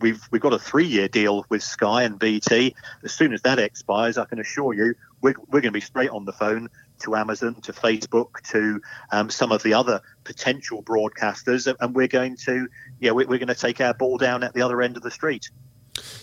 we've, 0.00 0.26
we've 0.32 0.42
got 0.42 0.52
a 0.52 0.58
three 0.58 0.86
year 0.86 1.06
deal 1.06 1.46
with 1.48 1.62
Sky 1.62 2.02
and 2.02 2.18
BT. 2.18 2.74
As 3.04 3.12
soon 3.12 3.32
as 3.32 3.42
that 3.42 3.60
expires, 3.60 4.18
I 4.18 4.24
can 4.24 4.40
assure 4.40 4.74
you 4.74 4.94
we're, 5.24 5.34
we're 5.48 5.62
going 5.62 5.64
to 5.64 5.70
be 5.72 5.80
straight 5.80 6.10
on 6.10 6.26
the 6.26 6.32
phone 6.32 6.68
to 7.00 7.16
Amazon, 7.16 7.54
to 7.62 7.72
Facebook, 7.72 8.40
to 8.50 8.80
um, 9.10 9.30
some 9.30 9.52
of 9.52 9.62
the 9.62 9.74
other 9.74 10.00
potential 10.24 10.82
broadcasters, 10.82 11.72
and 11.80 11.94
we're 11.94 12.08
going 12.08 12.36
to, 12.36 12.68
yeah, 13.00 13.10
we're, 13.10 13.26
we're 13.26 13.38
going 13.38 13.48
to 13.48 13.54
take 13.54 13.80
our 13.80 13.94
ball 13.94 14.18
down 14.18 14.42
at 14.42 14.54
the 14.54 14.62
other 14.62 14.82
end 14.82 14.96
of 14.96 15.02
the 15.02 15.10
street. 15.10 15.50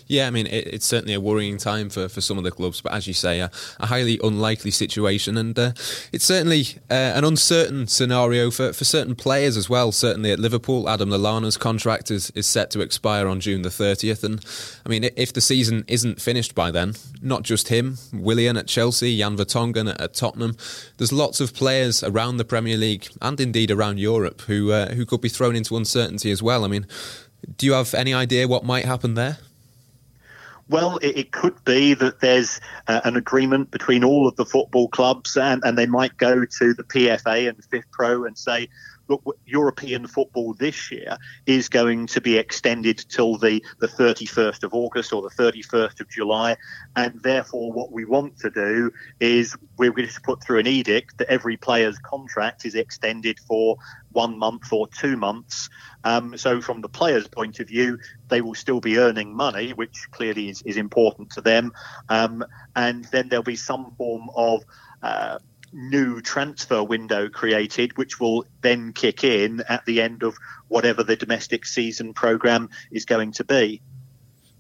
Yeah, 0.07 0.27
I 0.27 0.29
mean, 0.29 0.47
it, 0.47 0.67
it's 0.67 0.85
certainly 0.85 1.13
a 1.13 1.21
worrying 1.21 1.57
time 1.57 1.89
for, 1.89 2.09
for 2.09 2.21
some 2.21 2.37
of 2.37 2.43
the 2.43 2.51
clubs, 2.51 2.81
but 2.81 2.91
as 2.91 3.07
you 3.07 3.13
say, 3.13 3.39
a, 3.39 3.51
a 3.79 3.87
highly 3.87 4.19
unlikely 4.23 4.71
situation. 4.71 5.37
And 5.37 5.57
uh, 5.57 5.71
it's 6.11 6.25
certainly 6.25 6.65
uh, 6.89 7.13
an 7.15 7.23
uncertain 7.23 7.87
scenario 7.87 8.51
for, 8.51 8.73
for 8.73 8.83
certain 8.83 9.15
players 9.15 9.57
as 9.57 9.69
well. 9.69 9.91
Certainly 9.91 10.31
at 10.31 10.39
Liverpool, 10.39 10.89
Adam 10.89 11.09
Lallana's 11.09 11.57
contract 11.57 12.11
is, 12.11 12.31
is 12.31 12.45
set 12.45 12.71
to 12.71 12.81
expire 12.81 13.27
on 13.27 13.39
June 13.39 13.61
the 13.61 13.69
30th. 13.69 14.23
And 14.23 14.43
I 14.85 14.89
mean, 14.89 15.09
if 15.15 15.33
the 15.33 15.41
season 15.41 15.85
isn't 15.87 16.21
finished 16.21 16.55
by 16.55 16.71
then, 16.71 16.95
not 17.21 17.43
just 17.43 17.69
him, 17.69 17.97
Willian 18.13 18.57
at 18.57 18.67
Chelsea, 18.67 19.17
Jan 19.17 19.37
Vertonghen 19.37 19.89
at, 19.89 20.01
at 20.01 20.13
Tottenham, 20.13 20.55
there's 20.97 21.13
lots 21.13 21.39
of 21.39 21.53
players 21.53 22.03
around 22.03 22.37
the 22.37 22.45
Premier 22.45 22.77
League 22.77 23.07
and 23.21 23.39
indeed 23.39 23.71
around 23.71 23.99
Europe 23.99 24.41
who, 24.41 24.71
uh, 24.71 24.93
who 24.93 25.05
could 25.05 25.21
be 25.21 25.29
thrown 25.29 25.55
into 25.55 25.77
uncertainty 25.77 26.31
as 26.31 26.43
well. 26.43 26.65
I 26.65 26.67
mean, 26.67 26.85
do 27.57 27.65
you 27.65 27.73
have 27.73 27.93
any 27.93 28.13
idea 28.13 28.47
what 28.47 28.63
might 28.63 28.85
happen 28.85 29.15
there? 29.15 29.37
Well, 30.69 30.97
it, 30.97 31.17
it, 31.17 31.31
could 31.31 31.63
be 31.65 31.93
that 31.95 32.19
there's 32.19 32.61
uh, 32.87 33.01
an 33.03 33.17
agreement 33.17 33.71
between 33.71 34.03
all 34.03 34.27
of 34.27 34.35
the 34.35 34.45
football 34.45 34.87
clubs, 34.87 35.35
and, 35.35 35.61
and 35.65 35.77
they 35.77 35.85
might 35.85 36.17
go 36.17 36.45
to 36.45 36.73
the 36.73 36.83
PFA 36.83 37.49
and 37.49 37.57
FIFPro 37.57 38.25
and 38.25 38.37
say, 38.37 38.69
look, 39.11 39.37
European 39.45 40.07
football 40.07 40.53
this 40.53 40.91
year 40.91 41.17
is 41.45 41.69
going 41.69 42.07
to 42.07 42.21
be 42.21 42.37
extended 42.37 42.97
till 43.09 43.37
the, 43.37 43.63
the 43.79 43.87
31st 43.87 44.63
of 44.63 44.73
August 44.73 45.11
or 45.11 45.21
the 45.21 45.29
31st 45.29 45.99
of 45.99 46.09
July. 46.09 46.55
And 46.95 47.21
therefore, 47.21 47.71
what 47.71 47.91
we 47.91 48.05
want 48.05 48.39
to 48.39 48.49
do 48.49 48.91
is 49.19 49.55
we're 49.77 49.91
going 49.91 50.07
to 50.07 50.21
put 50.21 50.41
through 50.41 50.59
an 50.59 50.67
edict 50.67 51.17
that 51.17 51.27
every 51.27 51.57
player's 51.57 51.97
contract 51.99 52.65
is 52.65 52.75
extended 52.75 53.39
for 53.39 53.77
one 54.11 54.37
month 54.37 54.71
or 54.71 54.87
two 54.87 55.17
months. 55.17 55.69
Um, 56.03 56.37
so, 56.37 56.61
from 56.61 56.81
the 56.81 56.89
player's 56.89 57.27
point 57.27 57.59
of 57.59 57.67
view, 57.67 57.99
they 58.29 58.41
will 58.41 58.55
still 58.55 58.79
be 58.79 58.97
earning 58.97 59.35
money, 59.35 59.71
which 59.73 60.07
clearly 60.11 60.49
is, 60.49 60.61
is 60.63 60.77
important 60.77 61.31
to 61.31 61.41
them. 61.41 61.73
Um, 62.09 62.43
and 62.75 63.05
then 63.05 63.29
there'll 63.29 63.43
be 63.43 63.55
some 63.55 63.93
form 63.97 64.29
of 64.35 64.63
uh, 65.03 65.39
new 65.73 66.21
transfer 66.21 66.83
window 66.83 67.29
created, 67.29 67.97
which 67.97 68.19
will 68.19 68.45
then 68.61 68.93
kick 68.93 69.23
in 69.23 69.61
at 69.69 69.85
the 69.85 70.01
end 70.01 70.23
of 70.23 70.37
whatever 70.67 71.03
the 71.03 71.15
domestic 71.15 71.65
season 71.65 72.13
program 72.13 72.69
is 72.91 73.05
going 73.05 73.31
to 73.33 73.43
be. 73.43 73.81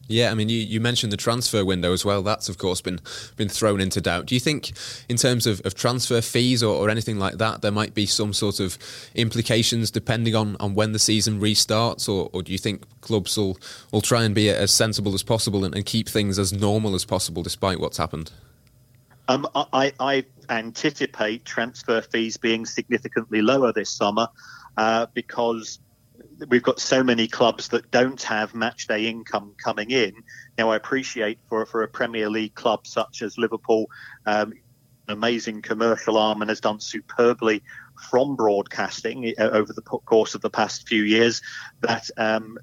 Yeah, 0.07 0.29
I 0.29 0.33
mean, 0.33 0.49
you, 0.49 0.57
you 0.59 0.81
mentioned 0.81 1.13
the 1.13 1.17
transfer 1.17 1.63
window 1.63 1.93
as 1.93 2.03
well. 2.03 2.21
That's, 2.21 2.49
of 2.49 2.57
course, 2.57 2.81
been 2.81 2.99
been 3.37 3.47
thrown 3.47 3.79
into 3.79 4.01
doubt. 4.01 4.25
Do 4.25 4.35
you 4.35 4.41
think, 4.41 4.73
in 5.07 5.15
terms 5.15 5.47
of, 5.47 5.61
of 5.63 5.73
transfer 5.73 6.19
fees 6.19 6.61
or, 6.61 6.75
or 6.75 6.89
anything 6.89 7.17
like 7.17 7.37
that, 7.37 7.61
there 7.61 7.71
might 7.71 7.93
be 7.93 8.05
some 8.05 8.33
sort 8.33 8.59
of 8.59 8.77
implications 9.15 9.89
depending 9.89 10.35
on, 10.35 10.57
on 10.59 10.75
when 10.75 10.91
the 10.91 10.99
season 10.99 11.39
restarts? 11.39 12.09
Or, 12.09 12.29
or 12.33 12.43
do 12.43 12.51
you 12.51 12.57
think 12.57 12.83
clubs 12.99 13.37
will, 13.37 13.57
will 13.91 14.01
try 14.01 14.23
and 14.23 14.35
be 14.35 14.49
as 14.49 14.71
sensible 14.71 15.13
as 15.13 15.23
possible 15.23 15.63
and, 15.63 15.73
and 15.73 15.85
keep 15.85 16.09
things 16.09 16.37
as 16.37 16.51
normal 16.51 16.93
as 16.93 17.05
possible 17.05 17.41
despite 17.41 17.79
what's 17.79 17.97
happened? 17.97 18.31
Um, 19.29 19.47
I, 19.55 19.93
I, 19.97 20.25
anticipate 20.51 21.45
transfer 21.45 22.01
fees 22.01 22.37
being 22.37 22.65
significantly 22.65 23.41
lower 23.41 23.71
this 23.71 23.89
summer 23.89 24.27
uh, 24.77 25.07
because 25.13 25.79
we've 26.49 26.63
got 26.63 26.79
so 26.79 27.03
many 27.03 27.27
clubs 27.27 27.69
that 27.69 27.89
don't 27.91 28.21
have 28.23 28.53
match 28.53 28.87
day 28.87 29.07
income 29.07 29.55
coming 29.63 29.91
in. 29.91 30.13
Now, 30.57 30.71
I 30.71 30.75
appreciate 30.75 31.39
for 31.47 31.65
for 31.65 31.83
a 31.83 31.87
Premier 31.87 32.29
League 32.29 32.53
club 32.53 32.85
such 32.85 33.21
as 33.21 33.37
Liverpool, 33.37 33.89
um, 34.25 34.53
an 35.07 35.13
amazing 35.13 35.61
commercial 35.61 36.17
arm 36.17 36.41
and 36.41 36.49
has 36.49 36.59
done 36.59 36.79
superbly 36.79 37.63
from 38.09 38.35
broadcasting 38.35 39.33
uh, 39.39 39.49
over 39.49 39.73
the 39.73 39.81
course 39.81 40.35
of 40.35 40.41
the 40.41 40.49
past 40.49 40.87
few 40.87 41.03
years. 41.03 41.41
That 41.81 42.09
um, 42.17 42.57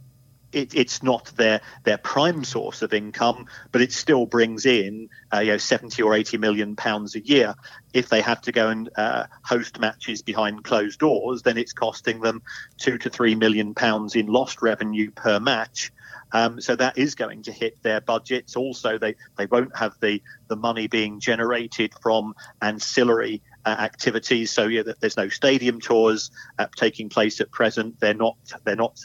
it, 0.52 0.74
it's 0.74 1.02
not 1.02 1.26
their 1.36 1.60
their 1.84 1.98
prime 1.98 2.44
source 2.44 2.82
of 2.82 2.92
income, 2.92 3.46
but 3.72 3.80
it 3.80 3.92
still 3.92 4.26
brings 4.26 4.66
in 4.66 5.08
uh, 5.32 5.40
you 5.40 5.52
know 5.52 5.58
70 5.58 6.02
or 6.02 6.14
80 6.14 6.38
million 6.38 6.76
pounds 6.76 7.14
a 7.14 7.20
year. 7.20 7.54
If 7.92 8.08
they 8.08 8.20
have 8.20 8.40
to 8.42 8.52
go 8.52 8.68
and 8.68 8.90
uh, 8.96 9.26
host 9.42 9.78
matches 9.78 10.22
behind 10.22 10.64
closed 10.64 11.00
doors, 11.00 11.42
then 11.42 11.58
it's 11.58 11.72
costing 11.72 12.20
them 12.20 12.42
two 12.78 12.98
to 12.98 13.10
three 13.10 13.34
million 13.34 13.74
pounds 13.74 14.14
in 14.14 14.26
lost 14.26 14.62
revenue 14.62 15.10
per 15.10 15.40
match. 15.40 15.92
Um, 16.32 16.60
so 16.60 16.76
that 16.76 16.98
is 16.98 17.14
going 17.14 17.44
to 17.44 17.52
hit 17.52 17.82
their 17.82 18.00
budgets. 18.00 18.56
Also, 18.56 18.98
they, 18.98 19.16
they 19.36 19.46
won't 19.46 19.74
have 19.76 19.94
the, 20.00 20.22
the 20.48 20.56
money 20.56 20.86
being 20.86 21.20
generated 21.20 21.94
from 22.02 22.34
ancillary 22.60 23.40
uh, 23.64 23.70
activities. 23.70 24.50
So 24.50 24.66
yeah, 24.66 24.82
there's 25.00 25.16
no 25.16 25.28
stadium 25.28 25.80
tours 25.80 26.30
uh, 26.58 26.66
taking 26.76 27.08
place 27.08 27.40
at 27.40 27.50
present. 27.50 27.98
They're 28.00 28.14
not 28.14 28.36
they're 28.64 28.76
not 28.76 28.98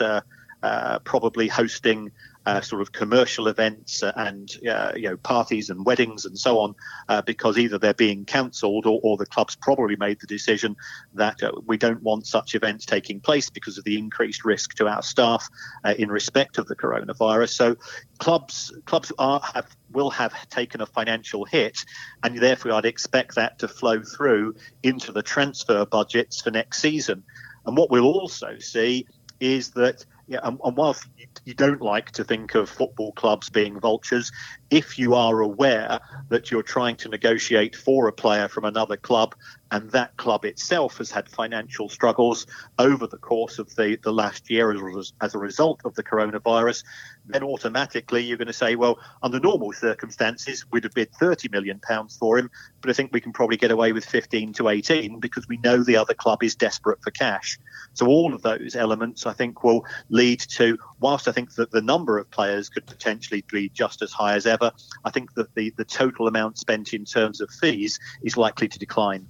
uh, 0.63 0.97
probably 0.99 1.47
hosting 1.47 2.09
uh, 2.45 2.61
sort 2.61 2.81
of 2.81 2.91
commercial 2.91 3.47
events 3.47 4.01
and 4.15 4.57
uh, 4.69 4.91
you 4.95 5.09
know 5.09 5.17
parties 5.17 5.69
and 5.69 5.85
weddings 5.85 6.25
and 6.25 6.37
so 6.37 6.59
on, 6.59 6.75
uh, 7.09 7.21
because 7.21 7.57
either 7.57 7.77
they're 7.77 7.93
being 7.93 8.25
cancelled 8.25 8.85
or, 8.85 8.99
or, 9.03 9.17
the 9.17 9.25
clubs 9.25 9.55
probably 9.55 9.95
made 9.97 10.19
the 10.19 10.27
decision 10.27 10.75
that 11.13 11.41
uh, 11.43 11.51
we 11.65 11.77
don't 11.77 12.01
want 12.01 12.25
such 12.25 12.55
events 12.55 12.85
taking 12.85 13.19
place 13.19 13.49
because 13.49 13.77
of 13.77 13.83
the 13.83 13.97
increased 13.97 14.43
risk 14.43 14.73
to 14.73 14.87
our 14.87 15.01
staff 15.01 15.47
uh, 15.83 15.93
in 15.97 16.09
respect 16.09 16.57
of 16.57 16.67
the 16.67 16.75
coronavirus. 16.75 17.49
So 17.49 17.75
clubs 18.19 18.73
clubs 18.85 19.11
are 19.19 19.41
have 19.53 19.67
will 19.91 20.09
have 20.11 20.33
taken 20.49 20.81
a 20.81 20.85
financial 20.85 21.45
hit, 21.45 21.85
and 22.23 22.37
therefore 22.37 22.73
I'd 22.73 22.85
expect 22.85 23.35
that 23.35 23.59
to 23.59 23.67
flow 23.67 24.01
through 24.01 24.55
into 24.81 25.11
the 25.11 25.23
transfer 25.23 25.85
budgets 25.85 26.41
for 26.41 26.51
next 26.51 26.79
season. 26.79 27.23
And 27.65 27.77
what 27.77 27.89
we'll 27.89 28.05
also 28.05 28.57
see 28.59 29.07
is 29.39 29.71
that 29.71 30.05
yeah, 30.27 30.39
and, 30.43 30.59
and 30.63 30.77
whilst 30.77 31.05
you, 31.17 31.27
you, 31.45 31.53
don't 31.53 31.81
like 31.81 32.11
to 32.11 32.23
think 32.23 32.55
of 32.55 32.69
football 32.69 33.11
clubs 33.13 33.49
being 33.49 33.79
vultures, 33.79 34.31
if 34.69 34.97
you 34.97 35.15
are 35.15 35.41
aware 35.41 35.99
that 36.29 36.49
you're 36.49 36.63
trying 36.63 36.95
to 36.97 37.09
negotiate 37.09 37.75
for 37.75 38.07
a 38.07 38.13
player 38.13 38.47
from 38.47 38.65
another 38.65 38.95
club 38.95 39.35
and 39.73 39.89
that 39.89 40.15
club 40.17 40.45
itself 40.45 40.99
has 40.99 41.09
had 41.09 41.27
financial 41.27 41.89
struggles 41.89 42.45
over 42.77 43.07
the 43.07 43.17
course 43.17 43.57
of 43.57 43.75
the, 43.75 43.97
the 44.03 44.13
last 44.13 44.51
year 44.51 44.71
as, 44.71 45.13
as 45.19 45.33
a 45.33 45.39
result 45.39 45.81
of 45.83 45.95
the 45.95 46.03
coronavirus, 46.03 46.83
then 47.25 47.41
automatically 47.43 48.23
you're 48.23 48.37
going 48.37 48.45
to 48.45 48.53
say, 48.53 48.75
well, 48.75 48.99
under 49.23 49.39
normal 49.39 49.73
circumstances, 49.73 50.63
we'd 50.71 50.83
have 50.83 50.93
bid 50.93 51.11
30 51.13 51.49
million 51.49 51.79
pounds 51.79 52.15
for 52.15 52.37
him, 52.37 52.51
but 52.81 52.91
I 52.91 52.93
think 52.93 53.11
we 53.11 53.19
can 53.19 53.33
probably 53.33 53.57
get 53.57 53.71
away 53.71 53.93
with 53.93 54.05
15 54.05 54.53
to 54.53 54.69
18 54.69 55.19
because 55.19 55.47
we 55.47 55.57
know 55.57 55.83
the 55.83 55.97
other 55.97 56.13
club 56.13 56.43
is 56.43 56.53
desperate 56.53 57.01
for 57.01 57.09
cash. 57.09 57.57
So 57.93 58.05
all 58.05 58.35
of 58.35 58.43
those 58.43 58.75
elements, 58.75 59.25
I 59.25 59.33
think, 59.33 59.63
will 59.63 59.85
lead 60.09 60.39
to, 60.51 60.77
whilst 60.99 61.27
I 61.27 61.31
think 61.31 61.55
that 61.55 61.71
the 61.71 61.81
number 61.81 62.19
of 62.19 62.29
players 62.29 62.69
could 62.69 62.85
potentially 62.85 63.43
be 63.51 63.69
just 63.69 64.03
as 64.03 64.11
high 64.11 64.35
as 64.35 64.45
ever, 64.45 64.71
I 65.03 65.09
think 65.09 65.33
that 65.33 65.55
the, 65.55 65.73
the 65.77 65.85
total 65.85 66.27
amount 66.27 66.59
spent 66.59 66.93
in 66.93 67.05
terms 67.05 67.41
of 67.41 67.49
fees 67.49 67.99
is 68.21 68.37
likely 68.37 68.67
to 68.67 68.77
decline. 68.77 69.27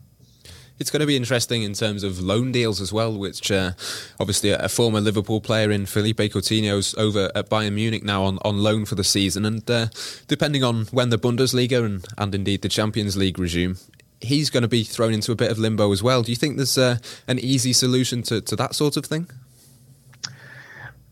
It's 0.79 0.89
going 0.89 1.01
to 1.01 1.07
be 1.07 1.15
interesting 1.15 1.63
in 1.63 1.73
terms 1.73 2.03
of 2.03 2.19
loan 2.19 2.51
deals 2.51 2.81
as 2.81 2.91
well, 2.91 3.17
which 3.17 3.51
uh, 3.51 3.71
obviously 4.19 4.49
a, 4.49 4.67
former 4.67 4.99
Liverpool 4.99 5.39
player 5.39 5.71
in 5.71 5.85
Philippe 5.85 6.29
Coutinho's 6.29 6.95
over 6.95 7.31
at 7.35 7.49
Bayern 7.49 7.73
Munich 7.73 8.03
now 8.03 8.23
on, 8.23 8.39
on 8.43 8.57
loan 8.57 8.85
for 8.85 8.95
the 8.95 9.03
season. 9.03 9.45
And 9.45 9.69
uh, 9.69 9.87
depending 10.27 10.63
on 10.63 10.85
when 10.85 11.09
the 11.09 11.17
Bundesliga 11.17 11.85
and, 11.85 12.05
and 12.17 12.33
indeed 12.33 12.63
the 12.63 12.69
Champions 12.69 13.15
League 13.15 13.37
resume, 13.37 13.75
he's 14.19 14.49
going 14.49 14.63
to 14.63 14.67
be 14.67 14.83
thrown 14.83 15.13
into 15.13 15.31
a 15.31 15.35
bit 15.35 15.51
of 15.51 15.59
limbo 15.59 15.91
as 15.91 16.01
well. 16.01 16.23
Do 16.23 16.31
you 16.31 16.35
think 16.35 16.57
there's 16.57 16.77
uh, 16.77 16.97
an 17.27 17.39
easy 17.39 17.73
solution 17.73 18.23
to, 18.23 18.41
to 18.41 18.55
that 18.55 18.73
sort 18.73 18.97
of 18.97 19.05
thing? 19.05 19.29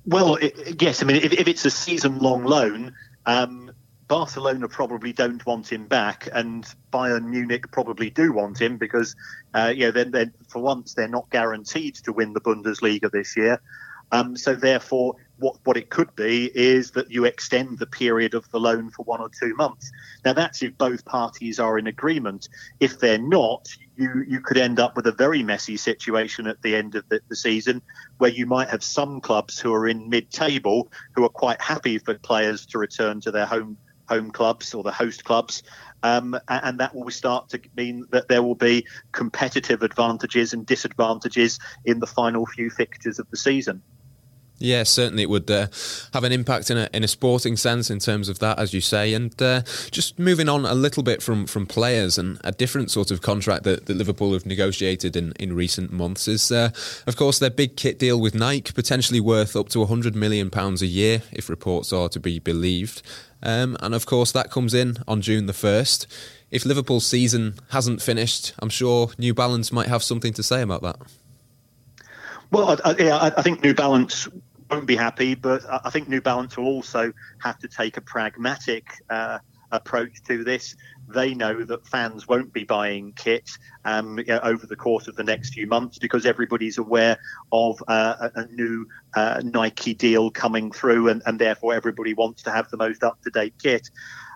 Well, 0.05 0.35
it, 0.35 0.81
yes. 0.81 1.03
I 1.03 1.05
mean, 1.05 1.17
if, 1.17 1.33
if 1.33 1.47
it's 1.47 1.65
a 1.65 1.69
season 1.69 2.19
long 2.19 2.43
loan, 2.43 2.95
um, 3.25 3.70
Barcelona 4.11 4.67
probably 4.67 5.13
don't 5.13 5.45
want 5.45 5.71
him 5.71 5.87
back, 5.87 6.27
and 6.33 6.65
Bayern 6.91 7.29
Munich 7.29 7.71
probably 7.71 8.09
do 8.09 8.33
want 8.33 8.59
him 8.59 8.75
because, 8.75 9.15
uh, 9.53 9.71
you 9.73 9.85
know, 9.85 9.91
then, 9.91 10.11
then 10.11 10.33
for 10.49 10.61
once 10.61 10.93
they're 10.93 11.07
not 11.07 11.29
guaranteed 11.29 11.95
to 11.95 12.11
win 12.11 12.33
the 12.33 12.41
Bundesliga 12.41 13.09
this 13.09 13.37
year. 13.37 13.61
Um, 14.11 14.35
so 14.35 14.53
therefore, 14.53 15.15
what, 15.39 15.55
what 15.63 15.77
it 15.77 15.89
could 15.89 16.13
be 16.13 16.51
is 16.53 16.91
that 16.91 17.09
you 17.09 17.23
extend 17.23 17.79
the 17.79 17.87
period 17.87 18.33
of 18.33 18.51
the 18.51 18.59
loan 18.59 18.89
for 18.89 19.03
one 19.03 19.21
or 19.21 19.29
two 19.29 19.55
months. 19.55 19.89
Now, 20.25 20.33
that's 20.33 20.61
if 20.61 20.77
both 20.77 21.05
parties 21.05 21.57
are 21.57 21.77
in 21.77 21.87
agreement. 21.87 22.49
If 22.81 22.99
they're 22.99 23.17
not, 23.17 23.69
you, 23.95 24.25
you 24.27 24.41
could 24.41 24.57
end 24.57 24.81
up 24.81 24.97
with 24.97 25.07
a 25.07 25.13
very 25.13 25.41
messy 25.41 25.77
situation 25.77 26.47
at 26.47 26.61
the 26.63 26.75
end 26.75 26.95
of 26.95 27.07
the, 27.07 27.21
the 27.29 27.35
season 27.37 27.81
where 28.17 28.31
you 28.31 28.45
might 28.45 28.67
have 28.67 28.83
some 28.83 29.21
clubs 29.21 29.57
who 29.57 29.73
are 29.73 29.87
in 29.87 30.09
mid 30.09 30.31
table 30.31 30.91
who 31.15 31.23
are 31.23 31.29
quite 31.29 31.61
happy 31.61 31.97
for 31.97 32.13
players 32.15 32.65
to 32.65 32.77
return 32.77 33.21
to 33.21 33.31
their 33.31 33.45
home 33.45 33.77
home 34.11 34.29
clubs 34.29 34.73
or 34.73 34.83
the 34.83 34.91
host 34.91 35.23
clubs. 35.23 35.63
Um, 36.03 36.37
and 36.49 36.79
that 36.79 36.93
will 36.93 37.09
start 37.11 37.49
to 37.49 37.61
mean 37.77 38.05
that 38.11 38.27
there 38.27 38.43
will 38.43 38.55
be 38.55 38.85
competitive 39.13 39.83
advantages 39.83 40.51
and 40.51 40.65
disadvantages 40.65 41.59
in 41.85 41.99
the 41.99 42.07
final 42.07 42.45
few 42.45 42.69
fixtures 42.69 43.19
of 43.19 43.29
the 43.29 43.37
season. 43.37 43.81
Yeah, 44.61 44.83
certainly 44.83 45.23
it 45.23 45.29
would 45.29 45.49
uh, 45.49 45.67
have 46.13 46.23
an 46.23 46.31
impact 46.31 46.69
in 46.69 46.77
a 46.77 46.87
in 46.93 47.03
a 47.03 47.07
sporting 47.07 47.57
sense 47.57 47.89
in 47.89 47.97
terms 47.97 48.29
of 48.29 48.37
that, 48.39 48.59
as 48.59 48.73
you 48.73 48.81
say. 48.81 49.15
And 49.15 49.39
uh, 49.41 49.63
just 49.89 50.19
moving 50.19 50.47
on 50.47 50.65
a 50.65 50.75
little 50.75 51.01
bit 51.01 51.23
from 51.23 51.47
from 51.47 51.65
players 51.65 52.19
and 52.19 52.39
a 52.43 52.51
different 52.51 52.91
sort 52.91 53.09
of 53.09 53.21
contract 53.21 53.63
that, 53.63 53.87
that 53.87 53.97
Liverpool 53.97 54.33
have 54.33 54.45
negotiated 54.45 55.15
in, 55.15 55.33
in 55.39 55.53
recent 55.53 55.91
months 55.91 56.27
is, 56.27 56.51
uh, 56.51 56.69
of 57.07 57.15
course, 57.15 57.39
their 57.39 57.49
big 57.49 57.75
kit 57.75 57.97
deal 57.97 58.21
with 58.21 58.35
Nike, 58.35 58.71
potentially 58.71 59.19
worth 59.19 59.55
up 59.55 59.69
to 59.69 59.79
100 59.79 60.15
million 60.15 60.51
pounds 60.51 60.83
a 60.83 60.87
year, 60.87 61.23
if 61.31 61.49
reports 61.49 61.91
are 61.91 62.09
to 62.09 62.19
be 62.19 62.37
believed. 62.37 63.01
Um, 63.43 63.77
and 63.79 63.95
of 63.95 64.05
course, 64.05 64.31
that 64.31 64.51
comes 64.51 64.73
in 64.73 64.97
on 65.07 65.21
June 65.21 65.45
the 65.45 65.53
first. 65.53 66.07
If 66.51 66.65
Liverpool's 66.65 67.07
season 67.07 67.55
hasn't 67.69 68.01
finished, 68.01 68.53
I'm 68.59 68.69
sure 68.69 69.11
New 69.17 69.33
Balance 69.33 69.71
might 69.71 69.87
have 69.87 70.03
something 70.03 70.33
to 70.33 70.43
say 70.43 70.61
about 70.61 70.81
that. 70.81 70.97
Well, 72.51 72.77
I, 72.83 72.91
I, 72.91 73.31
I 73.37 73.41
think 73.41 73.63
New 73.63 73.73
Balance 73.73 74.27
won't 74.69 74.85
be 74.85 74.95
happy, 74.95 75.35
but 75.35 75.63
I 75.85 75.89
think 75.89 76.09
New 76.09 76.21
Balance 76.21 76.57
will 76.57 76.65
also 76.65 77.13
have 77.39 77.57
to 77.59 77.67
take 77.67 77.97
a 77.97 78.01
pragmatic 78.01 78.85
uh, 79.09 79.39
approach 79.71 80.21
to 80.27 80.43
this. 80.43 80.75
They 81.13 81.33
know 81.33 81.63
that 81.63 81.87
fans 81.87 82.27
won't 82.27 82.53
be 82.53 82.63
buying 82.63 83.13
kit 83.13 83.49
um, 83.85 84.17
you 84.19 84.25
know, 84.25 84.39
over 84.43 84.65
the 84.65 84.75
course 84.75 85.07
of 85.07 85.15
the 85.15 85.23
next 85.23 85.53
few 85.53 85.67
months 85.67 85.97
because 85.97 86.25
everybody's 86.25 86.77
aware 86.77 87.17
of 87.51 87.81
uh, 87.87 88.29
a, 88.35 88.41
a, 88.41 88.45
new 88.47 88.87
uh, 89.15 89.41
Nike 89.43 89.93
deal 89.93 90.31
coming 90.31 90.71
through, 90.71 91.09
and, 91.09 91.21
and, 91.25 91.39
therefore 91.39 91.73
everybody 91.73 92.13
wants 92.13 92.43
to 92.43 92.51
have 92.51 92.69
the 92.69 92.77
most 92.77 93.03
up 93.03 93.21
to 93.23 93.29
date 93.29 93.55
kit. 93.61 93.89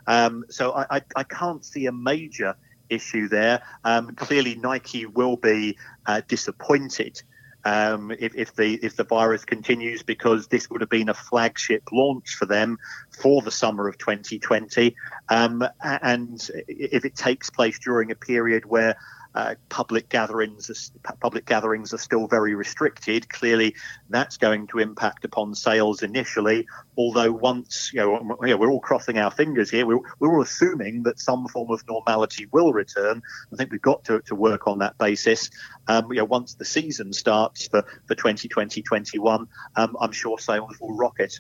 Um, 0.08 0.46
so 0.50 0.72
I, 0.72 0.98
I, 0.98 1.02
I, 1.16 1.24
can't 1.24 1.64
see 1.64 1.86
a 1.86 1.92
major 1.92 2.56
issue 2.90 3.28
there. 3.28 3.62
Um, 3.84 4.16
clearly, 4.16 4.56
Nike 4.56 5.06
will 5.06 5.38
be 5.38 5.78
uh, 6.06 6.22
disappointed 6.28 7.22
um, 7.66 8.12
if, 8.12 8.36
if, 8.36 8.56
the 8.56 8.76
if 8.84 8.96
the 8.96 9.04
virus 9.04 9.44
continues, 9.44 10.04
because 10.04 10.48
this 10.48 10.70
would 10.70 10.82
have 10.82 10.90
been 10.90 11.10
a 11.10 11.14
flagship 11.14 11.84
launch 11.92 12.36
for 12.36 12.46
them 12.46 12.78
for 13.20 13.42
the 13.42 13.52
summer 13.52 13.88
of 13.88 13.98
2020, 13.98 14.96
um, 15.30 15.64
and 15.84 16.50
if 16.68 17.06
it 17.06 17.16
takes 17.16 17.50
place 17.50 17.80
during 17.80 18.12
a 18.12 18.16
period 18.16 18.66
where 18.66 18.96
uh, 19.36 19.56
public 19.70 20.08
gatherings 20.10 20.92
public 21.20 21.46
gatherings 21.46 21.94
are 21.94 21.98
still 21.98 22.28
very 22.28 22.56
restricted. 22.56 23.28
Clearly, 23.30 23.76
that's 24.10 24.38
going 24.38 24.68
to 24.68 24.80
impact 24.80 25.26
upon 25.26 25.54
sales 25.56 26.04
initially. 26.04 26.68
Although 26.98 27.34
once 27.34 27.92
you 27.94 28.00
know, 28.00 28.36
we're 28.40 28.72
all 28.72 28.80
crossing 28.80 29.18
our 29.18 29.30
fingers 29.30 29.70
here, 29.70 29.86
we're, 29.86 30.00
we're 30.20 30.34
all 30.34 30.42
assuming 30.42 31.04
that 31.04 31.20
some 31.20 31.48
form 31.50 31.70
of 31.72 31.84
normality 31.88 32.48
will 32.52 32.72
return. 32.72 33.22
I 33.52 33.56
think 33.58 33.72
we've 33.72 33.82
got 33.82 34.06
to, 34.06 34.22
to 34.22 34.36
work 34.36 34.68
on 34.68 34.80
that 34.80 34.98
basis. 34.98 35.50
Um, 35.88 36.12
you 36.12 36.20
know, 36.20 36.26
once 36.26 36.56
the 36.56 36.66
season 36.66 37.12
starts 37.12 37.68
for 37.68 37.86
for 38.08 38.16
2020-21, 38.16 39.48
um, 39.76 39.98
I'm 40.00 40.12
sure 40.12 40.40
sales 40.40 40.80
will 40.80 40.96
rocket. 40.96 41.40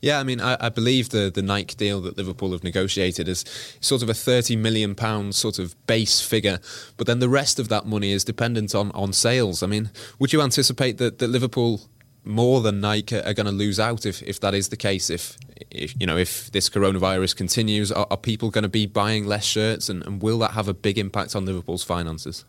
Yeah, 0.00 0.20
I 0.20 0.22
mean, 0.22 0.40
I, 0.40 0.56
I, 0.60 0.68
believe 0.68 1.10
the 1.10 1.30
the 1.30 1.42
Nike 1.42 1.74
deal 1.74 2.00
that 2.02 2.16
Liverpool 2.16 2.52
have 2.52 2.64
negotiated 2.64 3.28
is 3.28 3.44
sort 3.80 4.02
of 4.02 4.08
a 4.08 4.14
thirty 4.14 4.56
million 4.56 4.94
pound 4.94 5.34
sort 5.34 5.58
of 5.58 5.74
base 5.86 6.20
figure, 6.20 6.58
but 6.96 7.06
then 7.06 7.18
the 7.18 7.28
rest 7.28 7.58
of 7.58 7.68
that 7.68 7.86
money 7.86 8.12
is 8.12 8.24
dependent 8.24 8.74
on 8.74 8.90
on 8.92 9.12
sales. 9.12 9.62
I 9.62 9.66
mean, 9.66 9.90
would 10.18 10.32
you 10.32 10.42
anticipate 10.42 10.98
that 10.98 11.18
that 11.18 11.28
Liverpool 11.28 11.80
more 12.24 12.60
than 12.60 12.80
Nike 12.80 13.16
are 13.16 13.34
going 13.34 13.46
to 13.46 13.52
lose 13.52 13.80
out 13.80 14.04
if, 14.04 14.22
if 14.22 14.40
that 14.40 14.54
is 14.54 14.68
the 14.68 14.76
case. 14.76 15.10
If, 15.10 15.38
if 15.70 15.94
you 15.98 16.06
know 16.06 16.16
if 16.16 16.50
this 16.52 16.68
coronavirus 16.68 17.36
continues, 17.36 17.90
are, 17.90 18.06
are 18.10 18.16
people 18.16 18.50
going 18.50 18.62
to 18.62 18.68
be 18.68 18.86
buying 18.86 19.26
less 19.26 19.44
shirts, 19.44 19.88
and, 19.88 20.04
and, 20.06 20.22
will 20.22 20.38
that 20.40 20.52
have 20.52 20.68
a 20.68 20.74
big 20.74 20.98
impact 20.98 21.34
on 21.34 21.46
Liverpool's 21.46 21.84
finances? 21.84 22.44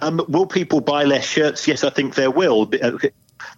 Um, 0.00 0.24
will 0.28 0.46
people 0.46 0.80
buy 0.80 1.04
less 1.04 1.26
shirts? 1.26 1.68
Yes, 1.68 1.84
I 1.84 1.90
think 1.90 2.14
there 2.14 2.30
will. 2.30 2.70
Uh, 2.82 2.98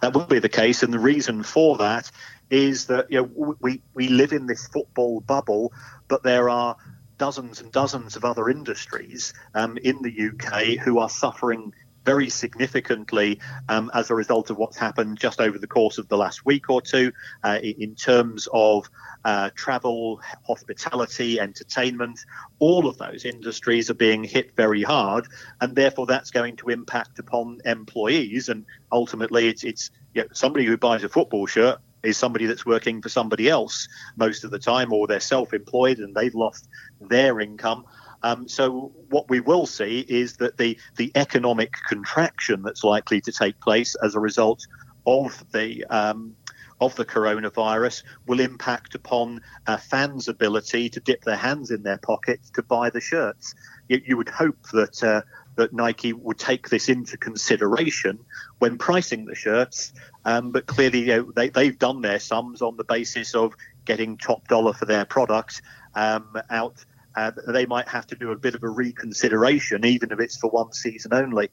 that 0.01 0.13
will 0.13 0.25
be 0.25 0.39
the 0.39 0.49
case, 0.49 0.83
and 0.83 0.93
the 0.93 0.99
reason 0.99 1.43
for 1.43 1.77
that 1.77 2.11
is 2.49 2.87
that 2.87 3.11
you 3.11 3.21
know 3.21 3.55
we 3.59 3.81
we 3.93 4.07
live 4.09 4.33
in 4.33 4.45
this 4.45 4.67
football 4.67 5.21
bubble, 5.21 5.73
but 6.07 6.23
there 6.23 6.49
are 6.49 6.75
dozens 7.17 7.61
and 7.61 7.71
dozens 7.71 8.15
of 8.15 8.25
other 8.25 8.49
industries 8.49 9.33
um, 9.53 9.77
in 9.77 10.01
the 10.01 10.29
UK 10.29 10.83
who 10.83 10.99
are 10.99 11.09
suffering 11.09 11.73
very 12.05 12.29
significantly 12.29 13.39
um, 13.69 13.89
as 13.93 14.09
a 14.09 14.15
result 14.15 14.49
of 14.49 14.57
what's 14.57 14.77
happened 14.77 15.17
just 15.17 15.39
over 15.39 15.57
the 15.57 15.67
course 15.67 15.97
of 15.97 16.07
the 16.09 16.17
last 16.17 16.45
week 16.45 16.69
or 16.69 16.81
two 16.81 17.11
uh, 17.43 17.59
in 17.61 17.95
terms 17.95 18.47
of 18.51 18.89
uh, 19.25 19.49
travel, 19.55 20.19
hospitality, 20.45 21.39
entertainment. 21.39 22.19
All 22.59 22.87
of 22.87 22.97
those 22.97 23.23
industries 23.23 23.89
are 23.89 23.95
being 23.95 24.23
hit 24.23 24.55
very 24.55 24.83
hard, 24.83 25.27
and 25.61 25.75
therefore 25.75 26.05
that's 26.05 26.31
going 26.31 26.57
to 26.57 26.69
impact 26.69 27.19
upon 27.19 27.59
employees. 27.65 28.49
And 28.49 28.65
ultimately, 28.91 29.47
it's, 29.47 29.63
it's 29.63 29.91
you 30.13 30.23
know, 30.23 30.27
somebody 30.33 30.65
who 30.65 30.77
buys 30.77 31.03
a 31.03 31.09
football 31.09 31.45
shirt 31.45 31.79
is 32.03 32.17
somebody 32.17 32.45
that's 32.45 32.65
working 32.65 33.01
for 33.01 33.09
somebody 33.09 33.49
else 33.49 33.87
most 34.15 34.43
of 34.43 34.51
the 34.51 34.59
time, 34.59 34.91
or 34.93 35.07
they're 35.07 35.19
self-employed 35.19 35.99
and 35.99 36.13
they've 36.13 36.35
lost 36.35 36.69
their 36.99 37.39
income. 37.39 37.85
Um, 38.23 38.47
so 38.47 38.93
what 39.09 39.29
we 39.29 39.39
will 39.39 39.65
see 39.65 40.05
is 40.07 40.37
that 40.37 40.57
the 40.57 40.77
the 40.95 41.11
economic 41.15 41.73
contraction 41.87 42.61
that's 42.61 42.83
likely 42.83 43.21
to 43.21 43.31
take 43.31 43.59
place 43.59 43.95
as 43.95 44.15
a 44.15 44.19
result 44.19 44.65
of 45.05 45.43
the 45.51 45.85
um, 45.85 46.35
of 46.79 46.95
the 46.95 47.05
coronavirus 47.05 48.03
will 48.25 48.39
impact 48.39 48.95
upon 48.95 49.41
uh, 49.67 49.77
fans' 49.77 50.27
ability 50.27 50.89
to 50.89 50.99
dip 50.99 51.23
their 51.23 51.35
hands 51.35 51.71
in 51.71 51.83
their 51.83 51.97
pockets 51.97 52.49
to 52.51 52.63
buy 52.63 52.89
the 52.89 53.01
shirts. 53.01 53.55
You, 53.87 54.01
you 54.05 54.17
would 54.17 54.29
hope 54.29 54.57
that 54.73 55.03
uh, 55.03 55.21
that 55.55 55.73
Nike 55.73 56.13
would 56.13 56.39
take 56.39 56.69
this 56.69 56.89
into 56.89 57.17
consideration 57.17 58.19
when 58.59 58.77
pricing 58.77 59.25
the 59.25 59.35
shirts. 59.35 59.93
Um, 60.25 60.51
but 60.51 60.67
clearly, 60.67 60.99
you 60.99 61.07
know, 61.07 61.31
they, 61.35 61.49
they've 61.49 61.77
done 61.77 62.01
their 62.01 62.19
sums 62.19 62.61
on 62.61 62.77
the 62.77 62.83
basis 62.83 63.35
of 63.35 63.53
getting 63.85 64.17
top 64.17 64.47
dollar 64.47 64.73
for 64.73 64.85
their 64.85 65.05
product 65.05 65.61
um, 65.95 66.35
out. 66.49 66.83
Uh, 67.15 67.31
they 67.47 67.65
might 67.65 67.87
have 67.87 68.07
to 68.07 68.15
do 68.15 68.31
a 68.31 68.35
bit 68.35 68.55
of 68.55 68.63
a 68.63 68.69
reconsideration, 68.69 69.85
even 69.85 70.11
if 70.11 70.19
it's 70.19 70.37
for 70.37 70.49
one 70.49 70.71
season 70.73 71.13
only. 71.13 71.49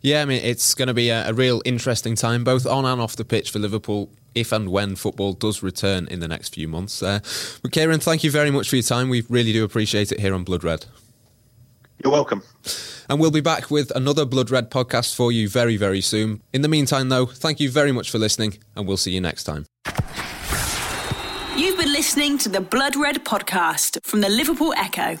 Yeah, 0.00 0.20
I 0.20 0.26
mean, 0.26 0.42
it's 0.44 0.74
going 0.74 0.88
to 0.88 0.94
be 0.94 1.08
a, 1.08 1.30
a, 1.30 1.32
real 1.32 1.62
interesting 1.64 2.14
time, 2.14 2.44
both 2.44 2.66
on 2.66 2.84
and 2.84 3.00
off 3.00 3.16
the 3.16 3.24
pitch 3.24 3.50
for 3.50 3.58
Liverpool, 3.58 4.10
if 4.34 4.52
and 4.52 4.68
when 4.68 4.96
football 4.96 5.32
does 5.32 5.62
return 5.62 6.06
in 6.08 6.20
the 6.20 6.28
next 6.28 6.54
few 6.54 6.68
months. 6.68 7.02
Uh, 7.02 7.20
but 7.62 7.72
Kieran, 7.72 8.00
thank 8.00 8.22
you 8.22 8.30
very 8.30 8.50
much 8.50 8.68
for 8.68 8.76
your 8.76 8.82
time. 8.82 9.08
We 9.08 9.24
really 9.30 9.54
do 9.54 9.64
appreciate 9.64 10.12
it 10.12 10.20
here 10.20 10.34
on 10.34 10.44
Blood 10.44 10.62
Red. 10.62 10.84
You're 12.02 12.12
welcome. 12.12 12.42
And 13.08 13.20
we'll 13.20 13.30
be 13.30 13.40
back 13.40 13.70
with 13.70 13.90
another 13.94 14.24
Blood 14.24 14.50
Red 14.50 14.70
podcast 14.70 15.14
for 15.14 15.30
you 15.30 15.48
very, 15.48 15.76
very 15.76 16.00
soon. 16.00 16.42
In 16.52 16.62
the 16.62 16.68
meantime, 16.68 17.08
though, 17.08 17.26
thank 17.26 17.60
you 17.60 17.70
very 17.70 17.92
much 17.92 18.10
for 18.10 18.18
listening, 18.18 18.58
and 18.76 18.86
we'll 18.86 18.96
see 18.96 19.12
you 19.12 19.20
next 19.20 19.44
time. 19.44 19.66
You've 21.56 21.78
been 21.78 21.92
listening 21.92 22.36
to 22.38 22.48
the 22.48 22.60
Blood 22.60 22.96
Red 22.96 23.24
podcast 23.24 23.98
from 24.02 24.20
the 24.20 24.28
Liverpool 24.28 24.74
Echo. 24.76 25.18